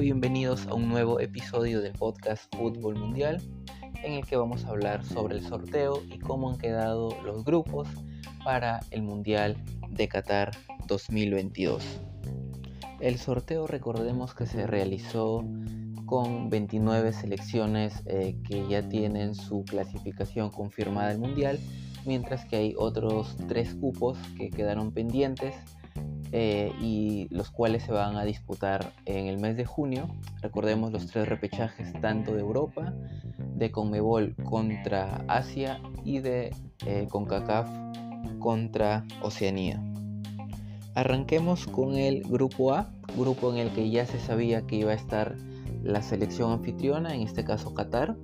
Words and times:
Bienvenidos 0.00 0.66
a 0.66 0.74
un 0.74 0.90
nuevo 0.90 1.20
episodio 1.20 1.80
del 1.80 1.94
podcast 1.94 2.54
Fútbol 2.54 2.96
Mundial 2.96 3.40
en 4.02 4.12
el 4.12 4.26
que 4.26 4.36
vamos 4.36 4.64
a 4.64 4.68
hablar 4.68 5.02
sobre 5.06 5.36
el 5.36 5.42
sorteo 5.42 6.02
y 6.10 6.18
cómo 6.18 6.50
han 6.50 6.58
quedado 6.58 7.08
los 7.24 7.44
grupos 7.44 7.88
para 8.44 8.80
el 8.90 9.02
Mundial 9.02 9.56
de 9.88 10.06
Qatar 10.06 10.50
2022. 10.86 11.82
El 13.00 13.16
sorteo 13.18 13.66
recordemos 13.66 14.34
que 14.34 14.44
se 14.44 14.66
realizó 14.66 15.42
con 16.04 16.50
29 16.50 17.14
selecciones 17.14 18.02
eh, 18.04 18.36
que 18.46 18.68
ya 18.68 18.86
tienen 18.86 19.34
su 19.34 19.64
clasificación 19.64 20.50
confirmada 20.50 21.10
al 21.10 21.18
Mundial, 21.18 21.58
mientras 22.04 22.44
que 22.44 22.56
hay 22.56 22.74
otros 22.76 23.34
tres 23.48 23.74
cupos 23.74 24.18
que 24.36 24.50
quedaron 24.50 24.92
pendientes 24.92 25.54
eh, 26.38 26.70
y 26.82 27.28
los 27.30 27.50
cuales 27.50 27.84
se 27.84 27.92
van 27.92 28.16
a 28.16 28.24
disputar 28.26 28.92
en 29.06 29.26
el 29.26 29.38
mes 29.38 29.56
de 29.56 29.64
junio. 29.64 30.06
Recordemos 30.42 30.92
los 30.92 31.06
tres 31.06 31.26
repechajes 31.26 31.98
tanto 32.02 32.34
de 32.34 32.40
Europa, 32.40 32.92
de 33.54 33.70
Conmebol 33.70 34.36
contra 34.44 35.24
Asia 35.28 35.80
y 36.04 36.18
de 36.18 36.54
eh, 36.84 37.06
CONCACAF 37.08 37.70
contra 38.38 39.06
Oceanía. 39.22 39.82
Arranquemos 40.94 41.66
con 41.66 41.96
el 41.96 42.20
grupo 42.24 42.74
A, 42.74 42.92
grupo 43.16 43.50
en 43.50 43.56
el 43.56 43.70
que 43.70 43.88
ya 43.88 44.04
se 44.04 44.20
sabía 44.20 44.66
que 44.66 44.76
iba 44.76 44.92
a 44.92 44.96
estar 44.96 45.36
la 45.82 46.02
selección 46.02 46.52
anfitriona, 46.52 47.14
en 47.14 47.22
este 47.22 47.44
caso 47.44 47.72
Qatar, 47.72 48.14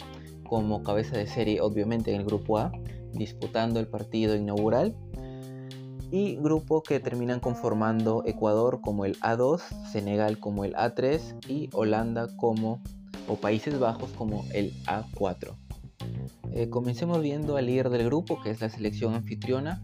como 0.47 0.83
cabeza 0.83 1.17
de 1.17 1.27
serie 1.27 1.63
obviamente 1.63 2.13
en 2.13 2.21
el 2.21 2.27
grupo 2.27 2.59
A, 2.59 2.73
disputando 3.15 3.81
el 3.81 3.89
partido 3.89 4.37
inaugural 4.37 4.95
y 6.13 6.37
grupo 6.37 6.83
que 6.83 7.01
terminan 7.01 7.41
conformando 7.41 8.23
Ecuador 8.27 8.83
como 8.83 9.07
el 9.07 9.19
A2, 9.21 9.61
Senegal 9.91 10.39
como 10.39 10.65
el 10.65 10.75
A3 10.75 11.49
y 11.49 11.71
Holanda 11.73 12.29
como 12.37 12.83
o 13.27 13.37
Países 13.37 13.79
Bajos 13.79 14.11
como 14.13 14.45
el 14.53 14.75
A4. 14.85 15.57
Eh, 16.53 16.69
comencemos 16.69 17.23
viendo 17.23 17.57
al 17.57 17.65
líder 17.65 17.89
del 17.89 18.05
grupo 18.05 18.43
que 18.43 18.51
es 18.51 18.61
la 18.61 18.69
selección 18.69 19.15
anfitriona 19.15 19.83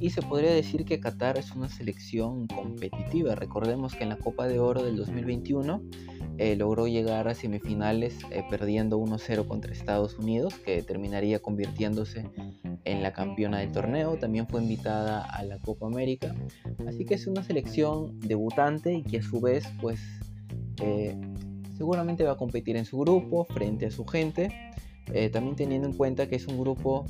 y 0.00 0.10
se 0.10 0.22
podría 0.22 0.52
decir 0.52 0.84
que 0.84 1.00
Qatar 1.00 1.38
es 1.38 1.52
una 1.52 1.68
selección 1.68 2.46
competitiva. 2.46 3.34
Recordemos 3.34 3.94
que 3.94 4.04
en 4.04 4.10
la 4.10 4.16
Copa 4.16 4.46
de 4.46 4.58
Oro 4.58 4.82
del 4.82 4.96
2021 4.96 5.82
eh, 6.38 6.54
logró 6.56 6.86
llegar 6.86 7.28
a 7.28 7.34
semifinales 7.34 8.18
eh, 8.30 8.44
perdiendo 8.50 8.98
1-0 8.98 9.46
contra 9.46 9.72
Estados 9.72 10.18
Unidos, 10.18 10.54
que 10.54 10.82
terminaría 10.82 11.38
convirtiéndose 11.38 12.28
en 12.84 13.02
la 13.02 13.12
campeona 13.12 13.58
del 13.60 13.72
torneo, 13.72 14.16
también 14.18 14.46
fue 14.46 14.62
invitada 14.62 15.24
a 15.24 15.42
la 15.44 15.58
Copa 15.58 15.86
América, 15.86 16.34
así 16.86 17.04
que 17.04 17.14
es 17.14 17.26
una 17.26 17.42
selección 17.42 18.20
debutante 18.20 18.94
y 18.94 19.02
que 19.02 19.18
a 19.18 19.22
su 19.22 19.40
vez 19.40 19.66
pues 19.80 19.98
eh, 20.82 21.16
seguramente 21.76 22.22
va 22.24 22.32
a 22.32 22.36
competir 22.36 22.76
en 22.76 22.84
su 22.84 22.98
grupo 22.98 23.44
frente 23.46 23.86
a 23.86 23.90
su 23.90 24.04
gente, 24.04 24.52
también 25.32 25.54
teniendo 25.54 25.88
en 25.88 25.94
cuenta 25.94 26.28
que 26.28 26.34
es 26.34 26.46
un 26.48 26.60
grupo 26.60 27.06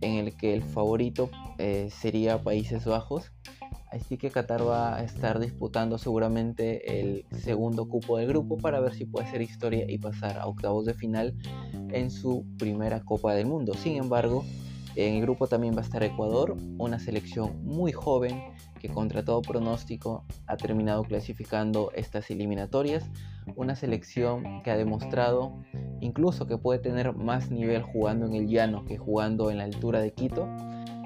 en 0.00 0.16
el 0.16 0.36
que 0.36 0.54
el 0.54 0.62
favorito 0.62 1.30
eh, 1.58 1.88
sería 1.90 2.42
Países 2.42 2.84
Bajos, 2.84 3.32
así 3.90 4.16
que 4.16 4.30
Qatar 4.30 4.66
va 4.66 4.96
a 4.96 5.04
estar 5.04 5.38
disputando 5.38 5.98
seguramente 5.98 7.00
el 7.00 7.26
segundo 7.30 7.88
cupo 7.88 8.18
del 8.18 8.28
grupo 8.28 8.58
para 8.58 8.80
ver 8.80 8.94
si 8.94 9.04
puede 9.04 9.26
hacer 9.26 9.42
historia 9.42 9.84
y 9.88 9.98
pasar 9.98 10.38
a 10.38 10.46
octavos 10.46 10.84
de 10.84 10.94
final 10.94 11.34
en 11.90 12.10
su 12.10 12.44
primera 12.58 13.04
Copa 13.04 13.34
del 13.34 13.46
Mundo. 13.46 13.74
Sin 13.74 13.96
embargo, 13.96 14.44
en 14.96 15.14
el 15.14 15.22
grupo 15.22 15.48
también 15.48 15.74
va 15.74 15.80
a 15.80 15.84
estar 15.84 16.04
Ecuador, 16.04 16.56
una 16.78 17.00
selección 17.00 17.64
muy 17.64 17.90
joven 17.90 18.54
que 18.78 18.88
contra 18.88 19.24
todo 19.24 19.42
pronóstico 19.42 20.24
ha 20.46 20.56
terminado 20.56 21.02
clasificando 21.02 21.90
estas 21.94 22.30
eliminatorias. 22.30 23.04
Una 23.56 23.74
selección 23.74 24.62
que 24.62 24.70
ha 24.70 24.76
demostrado 24.76 25.58
incluso 26.04 26.46
que 26.46 26.58
puede 26.58 26.78
tener 26.80 27.14
más 27.14 27.50
nivel 27.50 27.82
jugando 27.82 28.26
en 28.26 28.34
el 28.34 28.46
llano 28.46 28.84
que 28.84 28.98
jugando 28.98 29.50
en 29.50 29.56
la 29.56 29.64
altura 29.64 30.00
de 30.00 30.12
Quito, 30.12 30.46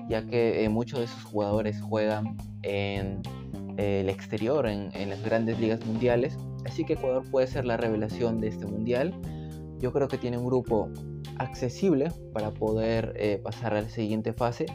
ya 0.08 0.26
que 0.26 0.64
eh, 0.64 0.68
muchos 0.68 0.98
de 0.98 1.06
sus 1.06 1.22
jugadores 1.22 1.80
juegan 1.80 2.36
en 2.62 3.22
eh, 3.76 4.00
el 4.00 4.08
exterior, 4.08 4.66
en, 4.66 4.90
las 5.08 5.22
grandes 5.22 5.60
ligas 5.60 5.86
mundiales. 5.86 6.36
Así 6.66 6.84
que 6.84 6.94
Ecuador 6.94 7.22
puede 7.30 7.46
ser 7.46 7.64
la 7.64 7.76
revelación 7.76 8.40
de 8.40 8.48
este 8.48 8.66
mundial. 8.66 9.14
Yo 9.78 9.92
creo 9.92 10.08
que 10.08 10.18
tiene 10.18 10.36
un 10.36 10.46
grupo 10.46 10.90
accesible 11.36 12.10
para 12.32 12.50
poder 12.50 13.14
eh, 13.16 13.40
pasar 13.42 13.74
a 13.74 13.82
la 13.82 13.88
siguiente 13.88 14.32
fase. 14.32 14.66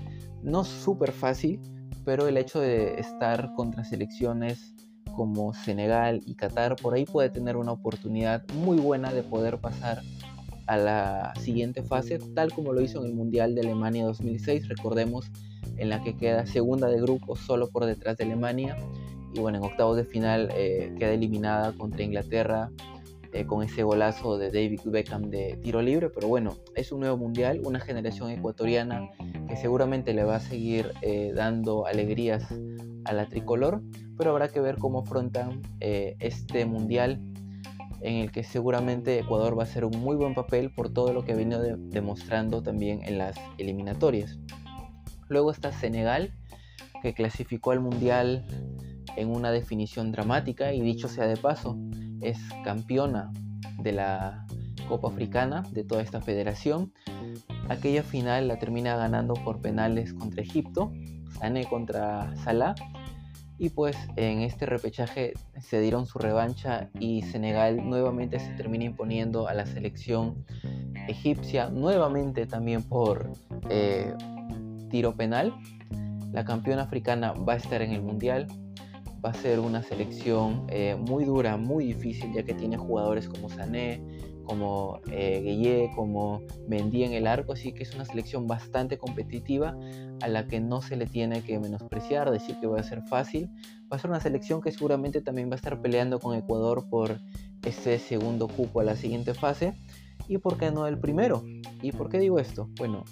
No 0.41 0.63
súper 0.63 1.11
fácil, 1.11 1.59
pero 2.05 2.29
el 2.29 2.37
hecho 2.37 2.61
de 2.61 2.97
estar 2.97 3.53
contra 3.55 3.83
selecciones 3.83 4.72
como 5.15 5.53
Senegal 5.53 6.21
y 6.25 6.35
Qatar, 6.35 6.75
por 6.75 6.93
ahí 6.93 7.05
puede 7.05 7.29
tener 7.29 7.57
una 7.57 7.71
oportunidad 7.71 8.43
muy 8.53 8.77
buena 8.77 9.13
de 9.13 9.23
poder 9.23 9.57
pasar 9.59 10.01
a 10.67 10.77
la 10.77 11.33
siguiente 11.39 11.83
fase, 11.83 12.19
tal 12.35 12.51
como 12.51 12.73
lo 12.73 12.81
hizo 12.81 12.99
en 12.99 13.07
el 13.07 13.13
Mundial 13.13 13.55
de 13.55 13.61
Alemania 13.61 14.05
2006, 14.05 14.67
recordemos, 14.69 15.31
en 15.77 15.89
la 15.89 16.01
que 16.03 16.15
queda 16.15 16.45
segunda 16.45 16.87
de 16.87 17.01
grupo 17.01 17.35
solo 17.35 17.69
por 17.69 17.85
detrás 17.85 18.17
de 18.17 18.25
Alemania, 18.25 18.77
y 19.33 19.39
bueno, 19.39 19.57
en 19.57 19.63
octavos 19.63 19.97
de 19.97 20.05
final 20.05 20.49
eh, 20.55 20.93
queda 20.97 21.11
eliminada 21.11 21.73
contra 21.73 22.03
Inglaterra 22.03 22.69
eh, 23.33 23.45
con 23.47 23.63
ese 23.63 23.81
golazo 23.81 24.37
de 24.37 24.51
David 24.51 24.81
Beckham 24.85 25.31
de 25.31 25.57
tiro 25.61 25.81
libre, 25.81 26.09
pero 26.09 26.27
bueno, 26.27 26.55
es 26.75 26.91
un 26.91 26.99
nuevo 26.99 27.17
mundial, 27.17 27.61
una 27.65 27.79
generación 27.79 28.29
ecuatoriana 28.29 29.09
que 29.49 29.55
seguramente 29.55 30.13
le 30.13 30.23
va 30.23 30.35
a 30.35 30.39
seguir 30.39 30.91
eh, 31.01 31.31
dando 31.35 31.87
alegrías 31.87 32.45
a 33.05 33.13
la 33.13 33.25
tricolor, 33.25 33.81
pero 34.17 34.31
habrá 34.31 34.49
que 34.49 34.59
ver 34.59 34.77
cómo 34.77 34.99
afrontan 34.99 35.61
eh, 35.79 36.15
este 36.19 36.65
mundial 36.65 37.19
en 38.01 38.15
el 38.15 38.31
que 38.31 38.43
seguramente 38.43 39.19
Ecuador 39.19 39.57
va 39.57 39.63
a 39.63 39.65
hacer 39.65 39.85
un 39.85 39.97
muy 39.99 40.15
buen 40.15 40.33
papel 40.33 40.71
por 40.71 40.93
todo 40.93 41.13
lo 41.13 41.23
que 41.23 41.31
ha 41.31 41.35
venido 41.35 41.61
demostrando 41.77 42.61
también 42.61 43.01
en 43.03 43.17
las 43.17 43.35
eliminatorias. 43.57 44.37
Luego 45.29 45.51
está 45.51 45.71
Senegal, 45.71 46.33
que 47.01 47.13
clasificó 47.13 47.71
al 47.71 47.79
mundial 47.79 48.45
en 49.15 49.29
una 49.29 49.51
definición 49.51 50.11
dramática 50.11 50.73
y 50.73 50.81
dicho 50.81 51.07
sea 51.07 51.27
de 51.27 51.37
paso, 51.37 51.77
es 52.21 52.37
campeona 52.63 53.31
de 53.81 53.93
la 53.93 54.45
Copa 54.87 55.07
Africana 55.07 55.63
de 55.71 55.83
toda 55.83 56.01
esta 56.01 56.21
federación. 56.21 56.93
Aquella 57.69 58.03
final 58.03 58.47
la 58.47 58.59
termina 58.59 58.95
ganando 58.97 59.33
por 59.33 59.61
penales 59.61 60.13
contra 60.13 60.41
Egipto, 60.41 60.91
Sané 61.39 61.65
contra 61.65 62.35
Salah. 62.37 62.75
Y 63.63 63.69
pues 63.69 63.95
en 64.17 64.41
este 64.41 64.65
repechaje 64.65 65.31
se 65.57 65.79
dieron 65.79 66.05
su 66.05 66.19
revancha 66.19 66.89
y 66.99 67.21
Senegal 67.21 67.77
nuevamente 67.89 68.37
se 68.37 68.51
termina 68.55 68.83
imponiendo 68.83 69.47
a 69.47 69.53
la 69.53 69.65
selección 69.65 70.43
egipcia, 71.07 71.69
nuevamente 71.69 72.45
también 72.45 72.83
por 72.83 73.31
eh, 73.69 74.13
tiro 74.89 75.15
penal. 75.15 75.53
La 76.33 76.43
campeona 76.43 76.81
africana 76.81 77.31
va 77.31 77.53
a 77.53 77.55
estar 77.55 77.81
en 77.81 77.91
el 77.91 78.01
mundial, 78.01 78.47
va 79.25 79.29
a 79.29 79.33
ser 79.33 79.61
una 79.61 79.81
selección 79.81 80.65
eh, 80.67 80.97
muy 80.99 81.23
dura, 81.23 81.55
muy 81.55 81.85
difícil, 81.85 82.33
ya 82.33 82.43
que 82.43 82.53
tiene 82.53 82.75
jugadores 82.75 83.29
como 83.29 83.47
Sané, 83.49 84.01
como 84.43 84.99
eh, 85.11 85.41
Gueye, 85.43 85.91
como 85.95 86.41
Mendy 86.67 87.03
en 87.03 87.13
el 87.13 87.27
arco, 87.27 87.53
así 87.53 87.73
que 87.73 87.83
es 87.83 87.93
una 87.95 88.05
selección 88.05 88.47
bastante 88.47 88.97
competitiva 88.97 89.77
a 90.21 90.27
la 90.27 90.47
que 90.47 90.59
no 90.59 90.81
se 90.81 90.95
le 90.95 91.05
tiene 91.05 91.43
que 91.43 91.59
menospreciar, 91.59 92.31
decir 92.31 92.57
que 92.59 92.67
va 92.67 92.79
a 92.79 92.83
ser 92.83 93.01
fácil. 93.03 93.49
Va 93.91 93.97
a 93.97 93.99
ser 93.99 94.09
una 94.09 94.19
selección 94.19 94.61
que 94.61 94.71
seguramente 94.71 95.21
también 95.21 95.49
va 95.49 95.53
a 95.53 95.57
estar 95.57 95.81
peleando 95.81 96.19
con 96.19 96.35
Ecuador 96.35 96.87
por 96.89 97.19
ese 97.65 97.99
segundo 97.99 98.47
cupo 98.47 98.79
a 98.79 98.83
la 98.83 98.95
siguiente 98.95 99.33
fase. 99.33 99.73
¿Y 100.27 100.37
por 100.37 100.57
qué 100.57 100.71
no 100.71 100.87
el 100.87 100.99
primero? 100.99 101.43
¿Y 101.81 101.91
por 101.91 102.09
qué 102.09 102.19
digo 102.19 102.39
esto? 102.39 102.69
Bueno, 102.77 103.03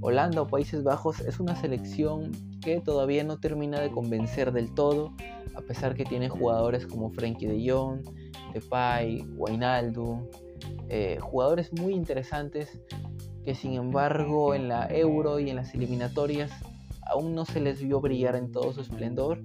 Holanda 0.00 0.42
o 0.42 0.46
Países 0.46 0.82
Bajos 0.82 1.20
es 1.20 1.40
una 1.40 1.56
selección 1.56 2.32
que 2.60 2.80
todavía 2.80 3.24
no 3.24 3.38
termina 3.38 3.80
de 3.80 3.90
convencer 3.90 4.52
del 4.52 4.72
todo 4.72 5.12
a 5.54 5.60
pesar 5.60 5.94
que 5.94 6.04
tiene 6.04 6.28
jugadores 6.28 6.86
como 6.86 7.10
Frankie 7.10 7.46
de 7.46 7.70
Jong, 7.70 8.02
Depay, 8.52 9.24
Wijnaldum, 9.36 10.26
eh, 10.88 11.18
jugadores 11.20 11.72
muy 11.72 11.94
interesantes 11.94 12.78
que 13.44 13.54
sin 13.54 13.74
embargo 13.74 14.54
en 14.54 14.68
la 14.68 14.86
Euro 14.88 15.38
y 15.38 15.50
en 15.50 15.56
las 15.56 15.74
eliminatorias 15.74 16.50
aún 17.06 17.34
no 17.34 17.44
se 17.44 17.60
les 17.60 17.82
vio 17.82 18.00
brillar 18.00 18.36
en 18.36 18.50
todo 18.50 18.72
su 18.72 18.80
esplendor. 18.80 19.42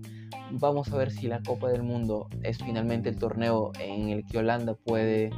Vamos 0.51 0.91
a 0.91 0.97
ver 0.97 1.12
si 1.12 1.27
la 1.27 1.41
Copa 1.44 1.69
del 1.69 1.83
Mundo 1.83 2.27
es 2.44 2.57
finalmente 2.57 3.09
el 3.09 3.18
torneo 3.18 3.71
en 3.80 4.09
el 4.09 4.25
que 4.25 4.39
Holanda 4.39 4.74
puede 4.74 5.30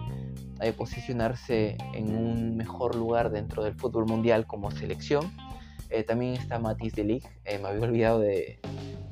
eh, 0.61 0.73
posicionarse 0.73 1.77
en 1.93 2.15
un 2.15 2.55
mejor 2.55 2.95
lugar 2.95 3.31
dentro 3.31 3.63
del 3.63 3.73
fútbol 3.73 4.05
mundial 4.05 4.45
como 4.45 4.71
selección. 4.71 5.31
Eh, 5.89 6.03
también 6.03 6.33
está 6.33 6.59
Matis 6.59 6.93
de 6.93 7.03
Ligt, 7.03 7.25
me 7.45 7.67
había 7.67 7.81
olvidado 7.81 8.19
de 8.19 8.59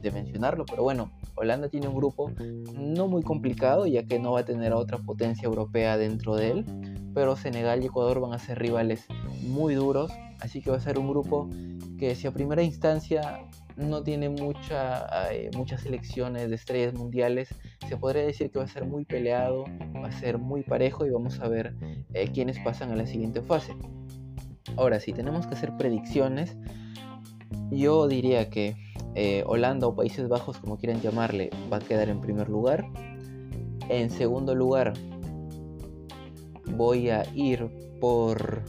mencionarlo, 0.02 0.66
pero 0.66 0.84
bueno, 0.84 1.12
Holanda 1.40 1.70
tiene 1.70 1.88
un 1.88 1.96
grupo 1.96 2.32
no 2.76 3.08
muy 3.08 3.24
complicado 3.24 3.88
ya 3.88 4.04
que 4.04 4.20
no 4.20 4.34
va 4.34 4.42
a 4.42 4.46
tener 4.46 4.74
a 4.74 4.78
otra 4.78 4.98
potencia 4.98 5.46
europea 5.46 5.98
dentro 5.98 6.36
de 6.36 6.52
él, 6.52 6.66
pero 7.14 7.36
Senegal 7.38 7.82
y 7.82 7.88
Ecuador 7.88 8.20
van 8.20 8.34
a 8.34 8.40
ser 8.40 8.60
rivales 8.60 9.06
muy 9.42 9.74
duros, 9.74 10.12
así 10.42 10.62
que 10.62 10.70
va 10.70 10.78
a 10.78 10.82
ser 10.82 11.00
un 11.00 11.08
grupo 11.08 11.50
que 11.98 12.16
si 12.16 12.28
a 12.28 12.32
primera 12.32 12.62
instancia 12.62 13.40
no 13.78 14.04
tiene 14.04 14.28
mucha, 14.28 15.32
eh, 15.32 15.50
muchas 15.56 15.82
selecciones 15.82 16.50
de 16.50 16.56
estrellas 16.56 16.94
mundiales. 16.94 17.56
Se 17.88 17.96
podría 17.96 18.24
decir 18.24 18.52
que 18.52 18.60
va 18.60 18.66
a 18.66 18.68
ser 18.68 18.86
muy 18.86 19.06
peleado, 19.06 19.64
va 19.96 20.10
a 20.10 20.12
ser 20.12 20.38
muy 20.38 20.64
parejo 20.64 21.06
y 21.06 21.10
vamos 21.10 21.40
a 21.40 21.48
ver 21.48 21.74
eh, 22.14 22.30
quiénes 22.34 22.60
pasan 22.60 22.92
a 22.92 22.98
la 22.98 23.08
siguiente 23.08 23.42
fase. 23.42 23.74
Ahora, 24.76 25.00
si 25.00 25.14
tenemos 25.14 25.48
que 25.48 25.56
hacer 25.56 25.76
predicciones, 25.78 26.58
yo 27.72 28.08
diría 28.08 28.50
que 28.50 28.76
eh, 29.16 29.44
Holanda 29.46 29.88
o 29.88 29.96
Países 29.96 30.28
Bajos, 30.28 30.58
como 30.58 30.78
quieran 30.78 31.02
llamarle, 31.02 31.50
va 31.72 31.78
a 31.78 31.80
quedar 31.82 32.10
en 32.10 32.22
primer 32.22 32.50
lugar. 32.50 32.86
En 33.90 34.10
segundo 34.10 34.56
lugar, 34.56 34.94
voy 36.78 37.10
a 37.10 37.24
ir 37.34 37.70
por, 38.00 38.64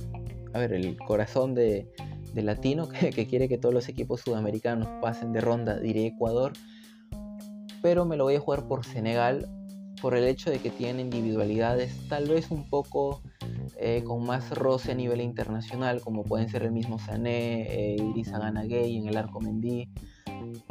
a 0.52 0.58
ver, 0.58 0.72
el 0.72 0.96
corazón 0.96 1.54
de, 1.54 1.88
latino 2.34 2.88
que, 2.88 3.26
quiere 3.26 3.48
que 3.48 3.58
todos 3.58 3.74
los 3.74 3.88
equipos 3.88 4.20
sudamericanos 4.22 4.88
pasen 5.02 5.32
de 5.32 5.40
ronda, 5.40 5.78
diré 5.78 6.06
Ecuador. 6.06 6.52
Pero 7.82 8.04
me 8.04 8.16
lo 8.16 8.24
voy 8.24 8.36
a 8.36 8.40
jugar 8.40 8.66
por 8.66 8.84
Senegal 8.84 9.48
por 10.00 10.14
el 10.14 10.24
hecho 10.24 10.50
de 10.50 10.58
que 10.58 10.70
tiene 10.70 11.02
individualidades 11.02 11.94
tal 12.08 12.28
vez 12.28 12.50
un 12.50 12.68
poco 12.68 13.20
eh, 13.78 14.02
con 14.04 14.24
más 14.24 14.50
roce 14.50 14.92
a 14.92 14.94
nivel 14.94 15.20
internacional, 15.20 16.00
como 16.00 16.24
pueden 16.24 16.48
ser 16.48 16.62
el 16.64 16.72
mismo 16.72 16.98
Sané, 16.98 17.62
eh, 17.62 17.96
Idrissa 17.96 18.38
Gay 18.38 18.96
en 18.96 19.08
el 19.08 19.16
arco 19.16 19.40
Mendy. 19.40 19.88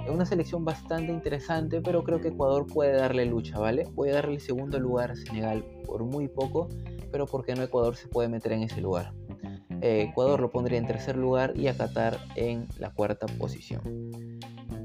Es 0.06 0.10
una 0.10 0.26
selección 0.26 0.66
bastante 0.66 1.12
interesante, 1.12 1.82
pero 1.82 2.04
creo 2.04 2.22
que 2.22 2.30
Ecuador 2.30 2.66
puede 2.68 2.94
darle 2.94 3.26
lucha, 3.26 3.60
¿vale? 3.60 3.88
Voy 3.94 4.10
a 4.10 4.16
darle 4.16 4.36
el 4.36 4.42
segundo 4.42 4.80
lugar 4.80 5.12
a 5.12 5.16
Senegal 5.16 5.64
por 5.86 6.04
muy 6.04 6.28
poco, 6.28 6.70
pero 7.12 7.26
porque 7.26 7.56
no 7.56 7.64
Ecuador 7.64 7.96
se 7.96 8.08
puede 8.08 8.30
meter 8.30 8.52
en 8.52 8.64
ese 8.64 8.82
lugar. 8.82 9.14
Eh, 9.82 10.08
Ecuador 10.10 10.42
lo 10.42 10.52
pondría 10.52 10.78
en 10.78 10.88
tercer 10.88 11.16
lugar 11.16 11.54
y 11.56 11.68
a 11.68 11.78
Qatar 11.78 12.18
en 12.36 12.68
la 12.78 12.92
cuarta 12.94 13.28
posición. 13.28 13.82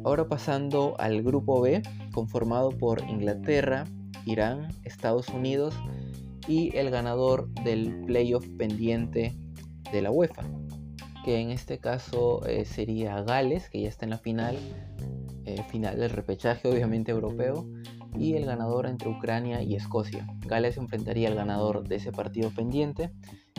Ahora 0.05 0.29
pasando 0.29 0.95
al 0.99 1.23
grupo 1.23 1.61
B, 1.61 1.83
conformado 2.13 2.71
por 2.71 3.03
Inglaterra, 3.03 3.85
Irán, 4.27 4.69
Estados 4.85 5.29
Unidos 5.29 5.75
y 6.47 6.77
el 6.77 6.91
ganador 6.91 7.49
del 7.65 8.05
playoff 8.07 8.47
pendiente 8.59 9.35
de 9.93 10.03
la 10.03 10.11
UEFA, 10.11 10.43
que 11.25 11.41
en 11.41 11.51
este 11.51 11.79
caso 11.79 12.45
eh, 12.47 12.65
sería 12.65 13.23
Gales, 13.23 13.71
que 13.71 13.83
ya 13.83 13.89
está 13.89 14.05
en 14.07 14.11
la 14.11 14.19
final, 14.19 14.57
eh, 15.45 15.63
final 15.71 15.99
del 15.99 16.11
repechaje 16.11 16.69
obviamente 16.69 17.13
europeo, 17.13 17.67
y 18.19 18.35
el 18.35 18.47
ganador 18.47 18.87
entre 18.87 19.09
Ucrania 19.09 19.63
y 19.63 19.75
Escocia. 19.75 20.27
Gales 20.47 20.77
enfrentaría 20.77 21.29
al 21.29 21.35
ganador 21.35 21.87
de 21.89 21.97
ese 21.97 22.13
partido 22.13 22.51
pendiente 22.51 23.11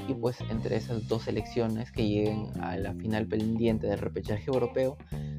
y 0.08 0.14
pues 0.14 0.40
entre 0.50 0.78
esas 0.78 1.08
dos 1.08 1.24
selecciones 1.24 1.92
que 1.92 2.08
lleguen 2.08 2.50
a 2.62 2.78
la 2.78 2.94
final 2.94 3.28
pendiente 3.28 3.88
del 3.88 4.00
repechaje 4.00 4.46
europeo 4.48 4.98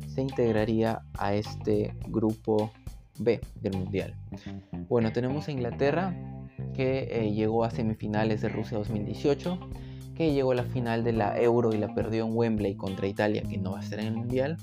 se 0.09 0.23
integraría 0.23 1.03
a 1.19 1.35
este 1.35 1.95
grupo 2.09 2.73
B 3.19 3.41
del 3.61 3.77
Mundial. 3.77 4.15
Bueno, 4.89 5.13
tenemos 5.13 5.49
a 5.49 5.53
Inglaterra 5.53 6.15
que 6.75 7.09
eh, 7.11 7.33
llegó 7.33 7.65
a 7.65 7.71
semifinales 7.71 8.41
de 8.43 8.49
Rusia 8.49 8.79
2018, 8.79 9.59
que 10.15 10.33
llegó 10.33 10.53
a 10.53 10.55
la 10.55 10.65
final 10.65 11.05
de 11.05 11.13
la 11.13 11.41
Euro 11.41 11.75
y 11.75 11.79
la 11.79 11.95
perdió 11.95 12.27
en 12.27 12.37
Wembley 12.37 12.75
contra 12.77 13.07
Italia, 13.07 13.43
que 13.43 13.59
no 13.59 13.73
va 13.73 13.81
a 13.81 13.83
estar 13.83 13.99
en 14.01 14.07
el 14.07 14.17
Mundial, 14.17 14.57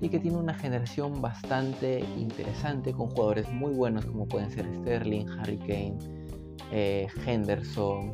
y 0.00 0.08
que 0.08 0.18
tiene 0.18 0.36
una 0.36 0.54
generación 0.54 1.20
bastante 1.22 2.04
interesante 2.18 2.92
con 2.92 3.08
jugadores 3.10 3.50
muy 3.52 3.72
buenos 3.72 4.04
como 4.06 4.26
pueden 4.26 4.50
ser 4.50 4.66
Sterling, 4.74 5.26
Harry 5.38 5.58
Kane, 5.58 5.98
eh, 6.72 7.06
Henderson, 7.24 8.12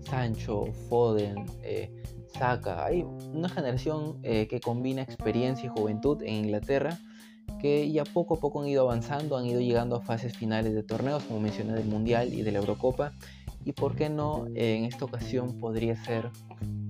Sancho, 0.00 0.66
Foden, 0.88 1.44
eh, 1.62 1.90
Saka. 2.26 2.86
Hay 2.86 3.04
una 3.32 3.48
generación 3.48 4.20
que 4.22 4.58
combina 4.64 5.02
experiencia 5.02 5.66
y 5.66 5.68
juventud 5.68 6.22
en 6.22 6.46
Inglaterra 6.46 6.98
que 7.60 7.90
ya 7.92 8.04
poco 8.04 8.34
a 8.34 8.40
poco 8.40 8.60
han 8.60 8.68
ido 8.68 8.82
avanzando, 8.82 9.36
han 9.36 9.46
ido 9.46 9.60
llegando 9.60 9.96
a 9.96 10.00
fases 10.00 10.36
finales 10.36 10.74
de 10.74 10.82
torneos, 10.82 11.22
como 11.24 11.40
mencioné, 11.40 11.74
del 11.74 11.86
Mundial 11.86 12.32
y 12.34 12.42
de 12.42 12.52
la 12.52 12.58
Eurocopa. 12.58 13.12
Y 13.64 13.72
por 13.72 13.94
qué 13.94 14.08
no, 14.08 14.46
en 14.54 14.84
esta 14.84 15.04
ocasión 15.04 15.58
podría 15.58 15.94
ser 15.96 16.30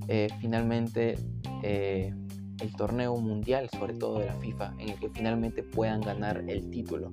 eh, 0.09 0.29
finalmente 0.41 1.19
eh, 1.63 2.15
el 2.61 2.73
torneo 2.77 3.17
mundial, 3.17 3.69
sobre 3.71 3.95
todo 3.95 4.19
de 4.19 4.27
la 4.27 4.35
FIFA, 4.35 4.75
en 4.79 4.91
el 4.91 4.99
que 4.99 5.11
finalmente 5.11 5.63
puedan 5.63 6.01
ganar 6.01 6.45
el 6.49 6.71
título. 6.71 7.13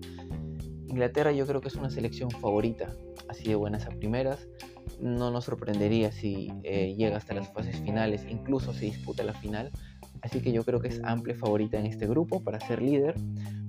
Inglaterra 0.88 1.32
yo 1.32 1.46
creo 1.46 1.62
que 1.62 1.68
es 1.68 1.76
una 1.76 1.90
selección 1.90 2.32
favorita, 2.32 2.96
así 3.28 3.44
de 3.44 3.56
buenas 3.56 3.86
a 3.86 3.90
primeras. 3.90 4.48
No 5.00 5.32
nos 5.32 5.46
sorprendería 5.46 6.12
si 6.12 6.52
eh, 6.64 6.96
llega 6.98 7.18
hasta 7.18 7.34
las 7.34 7.48
fases 7.54 7.80
finales, 7.82 8.26
incluso 8.28 8.74
se 8.74 8.86
disputa 8.86 9.24
la 9.24 9.34
final, 9.34 9.72
Así 10.22 10.42
que 10.42 10.52
yo 10.52 10.64
creo 10.64 10.80
que 10.80 10.90
es 10.90 11.02
amplia 11.04 11.36
favorita 11.36 11.80
en 11.80 11.86
este 11.86 12.08
grupo 12.08 12.44
para 12.44 12.60
ser 12.60 12.82
líder. 12.82 13.16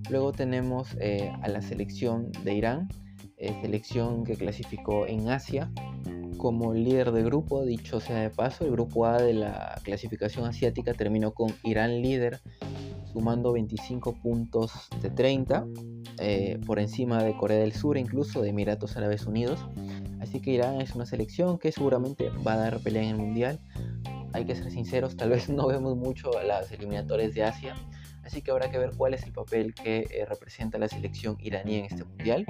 Luego 0.08 0.32
tenemos 0.32 0.96
eh, 1.00 1.32
a 1.42 1.48
la 1.48 1.62
selección 1.62 2.32
de 2.44 2.54
Irán, 2.54 2.88
eh, 3.36 3.56
selección 3.62 4.24
que 4.24 4.36
clasificó 4.36 5.06
en 5.06 5.28
Asia 5.28 5.70
como 6.40 6.72
líder 6.72 7.12
de 7.12 7.22
grupo, 7.22 7.66
dicho 7.66 8.00
sea 8.00 8.16
de 8.16 8.30
paso, 8.30 8.64
el 8.64 8.70
grupo 8.70 9.04
A 9.04 9.20
de 9.20 9.34
la 9.34 9.78
clasificación 9.84 10.46
asiática 10.46 10.94
terminó 10.94 11.32
con 11.34 11.52
Irán 11.64 12.00
líder, 12.00 12.40
sumando 13.12 13.52
25 13.52 14.14
puntos 14.22 14.72
de 15.02 15.10
30, 15.10 15.66
eh, 16.18 16.58
por 16.66 16.78
encima 16.78 17.22
de 17.22 17.36
Corea 17.36 17.58
del 17.58 17.72
Sur, 17.72 17.98
incluso 17.98 18.40
de 18.40 18.48
Emiratos 18.48 18.96
Árabes 18.96 19.26
Unidos. 19.26 19.60
Así 20.20 20.40
que 20.40 20.52
Irán 20.52 20.80
es 20.80 20.94
una 20.94 21.04
selección 21.04 21.58
que 21.58 21.72
seguramente 21.72 22.30
va 22.46 22.54
a 22.54 22.56
dar 22.58 22.80
pelea 22.80 23.02
en 23.02 23.10
el 23.10 23.16
Mundial 23.16 23.60
hay 24.32 24.44
que 24.44 24.54
ser 24.54 24.70
sinceros, 24.70 25.16
tal 25.16 25.30
vez 25.30 25.48
no 25.50 25.68
vemos 25.68 25.96
mucho 25.96 26.30
las 26.46 26.70
eliminatorias 26.72 27.34
de 27.34 27.44
Asia, 27.44 27.74
así 28.24 28.42
que 28.42 28.50
habrá 28.50 28.70
que 28.70 28.78
ver 28.78 28.92
cuál 28.96 29.14
es 29.14 29.24
el 29.24 29.32
papel 29.32 29.74
que 29.74 30.06
eh, 30.10 30.24
representa 30.26 30.78
la 30.78 30.88
selección 30.88 31.36
iraní 31.40 31.76
en 31.76 31.84
este 31.86 32.04
mundial. 32.04 32.46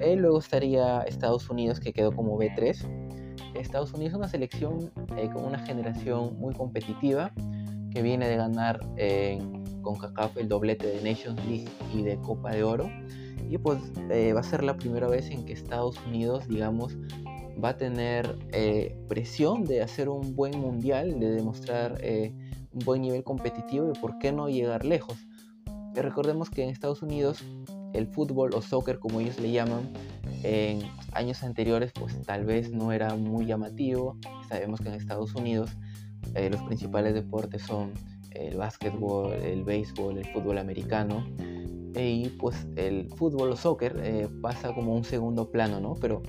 Eh, 0.00 0.16
luego 0.16 0.38
estaría 0.38 1.02
Estados 1.02 1.48
Unidos 1.48 1.80
que 1.80 1.92
quedó 1.92 2.12
como 2.14 2.38
B3. 2.38 3.54
Estados 3.54 3.92
Unidos 3.94 4.12
es 4.12 4.18
una 4.18 4.28
selección 4.28 4.92
eh, 5.16 5.30
con 5.32 5.44
una 5.44 5.58
generación 5.58 6.38
muy 6.38 6.54
competitiva 6.54 7.32
que 7.90 8.02
viene 8.02 8.28
de 8.28 8.36
ganar 8.36 8.80
con 9.80 9.96
CACAF 9.96 10.36
el 10.36 10.48
doblete 10.48 10.86
de 10.86 10.96
Nations 10.96 11.42
League 11.46 11.68
y 11.94 12.02
de 12.02 12.16
Copa 12.18 12.50
de 12.50 12.62
Oro. 12.62 12.90
Y 13.48 13.56
pues 13.56 13.78
va 14.10 14.40
a 14.40 14.42
ser 14.42 14.62
la 14.62 14.76
primera 14.76 15.08
vez 15.08 15.30
en 15.30 15.46
que 15.46 15.54
Estados 15.54 15.96
Unidos, 16.06 16.46
digamos, 16.48 16.98
va 17.62 17.70
a 17.70 17.76
tener 17.76 18.36
eh, 18.52 18.96
presión 19.08 19.64
de 19.64 19.82
hacer 19.82 20.08
un 20.08 20.34
buen 20.36 20.58
mundial, 20.58 21.18
de 21.18 21.30
demostrar 21.30 21.98
eh, 22.00 22.32
un 22.72 22.84
buen 22.84 23.02
nivel 23.02 23.24
competitivo 23.24 23.90
y 23.94 23.98
por 23.98 24.18
qué 24.18 24.32
no 24.32 24.48
llegar 24.48 24.84
lejos. 24.84 25.16
Y 25.94 26.00
recordemos 26.00 26.50
que 26.50 26.62
en 26.62 26.70
Estados 26.70 27.02
Unidos 27.02 27.42
el 27.94 28.06
fútbol 28.06 28.54
o 28.54 28.60
soccer 28.60 28.98
como 28.98 29.20
ellos 29.20 29.40
le 29.40 29.50
llaman 29.52 29.90
en 30.42 30.80
años 31.12 31.42
anteriores 31.42 31.92
pues 31.92 32.20
tal 32.22 32.44
vez 32.44 32.70
no 32.70 32.92
era 32.92 33.14
muy 33.14 33.46
llamativo. 33.46 34.18
Sabemos 34.48 34.80
que 34.80 34.88
en 34.88 34.94
Estados 34.94 35.34
Unidos 35.34 35.70
eh, 36.34 36.50
los 36.50 36.62
principales 36.64 37.14
deportes 37.14 37.62
son 37.62 37.92
el 38.32 38.58
básquetbol, 38.58 39.32
el 39.32 39.64
béisbol, 39.64 40.18
el 40.18 40.26
fútbol 40.26 40.58
americano 40.58 41.26
y 41.98 42.28
pues 42.38 42.66
el 42.76 43.08
fútbol 43.08 43.52
o 43.52 43.56
soccer 43.56 44.28
pasa 44.42 44.74
como 44.74 44.94
un 44.94 45.04
segundo 45.04 45.50
plano, 45.50 45.80
¿no? 45.80 45.94
Pero 45.94 46.20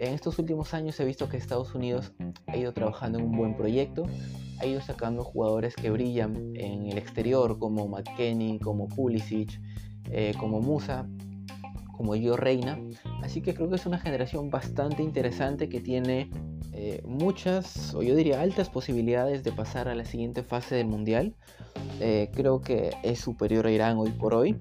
en 0.00 0.14
estos 0.14 0.38
últimos 0.38 0.72
años 0.72 0.98
he 0.98 1.04
visto 1.04 1.28
que 1.28 1.36
Estados 1.36 1.74
Unidos 1.74 2.12
ha 2.46 2.56
ido 2.56 2.72
trabajando 2.72 3.18
en 3.18 3.26
un 3.26 3.36
buen 3.36 3.54
proyecto, 3.54 4.06
ha 4.58 4.66
ido 4.66 4.80
sacando 4.80 5.22
jugadores 5.22 5.76
que 5.76 5.90
brillan 5.90 6.56
en 6.56 6.86
el 6.86 6.96
exterior 6.96 7.58
como 7.58 7.86
McKenny, 7.86 8.58
como 8.58 8.88
Pulisic, 8.88 9.60
eh, 10.10 10.32
como 10.38 10.60
Musa, 10.60 11.06
como 11.96 12.14
Gio 12.14 12.38
Reina. 12.38 12.80
Así 13.22 13.42
que 13.42 13.54
creo 13.54 13.68
que 13.68 13.76
es 13.76 13.84
una 13.84 13.98
generación 13.98 14.48
bastante 14.48 15.02
interesante 15.02 15.68
que 15.68 15.80
tiene 15.80 16.30
eh, 16.72 17.02
muchas, 17.06 17.94
o 17.94 18.02
yo 18.02 18.16
diría 18.16 18.40
altas 18.40 18.70
posibilidades 18.70 19.44
de 19.44 19.52
pasar 19.52 19.86
a 19.86 19.94
la 19.94 20.06
siguiente 20.06 20.42
fase 20.42 20.76
del 20.76 20.86
Mundial. 20.86 21.34
Eh, 22.00 22.30
creo 22.32 22.62
que 22.62 22.90
es 23.02 23.20
superior 23.20 23.66
a 23.66 23.70
Irán 23.70 23.98
hoy 23.98 24.10
por 24.12 24.32
hoy. 24.32 24.56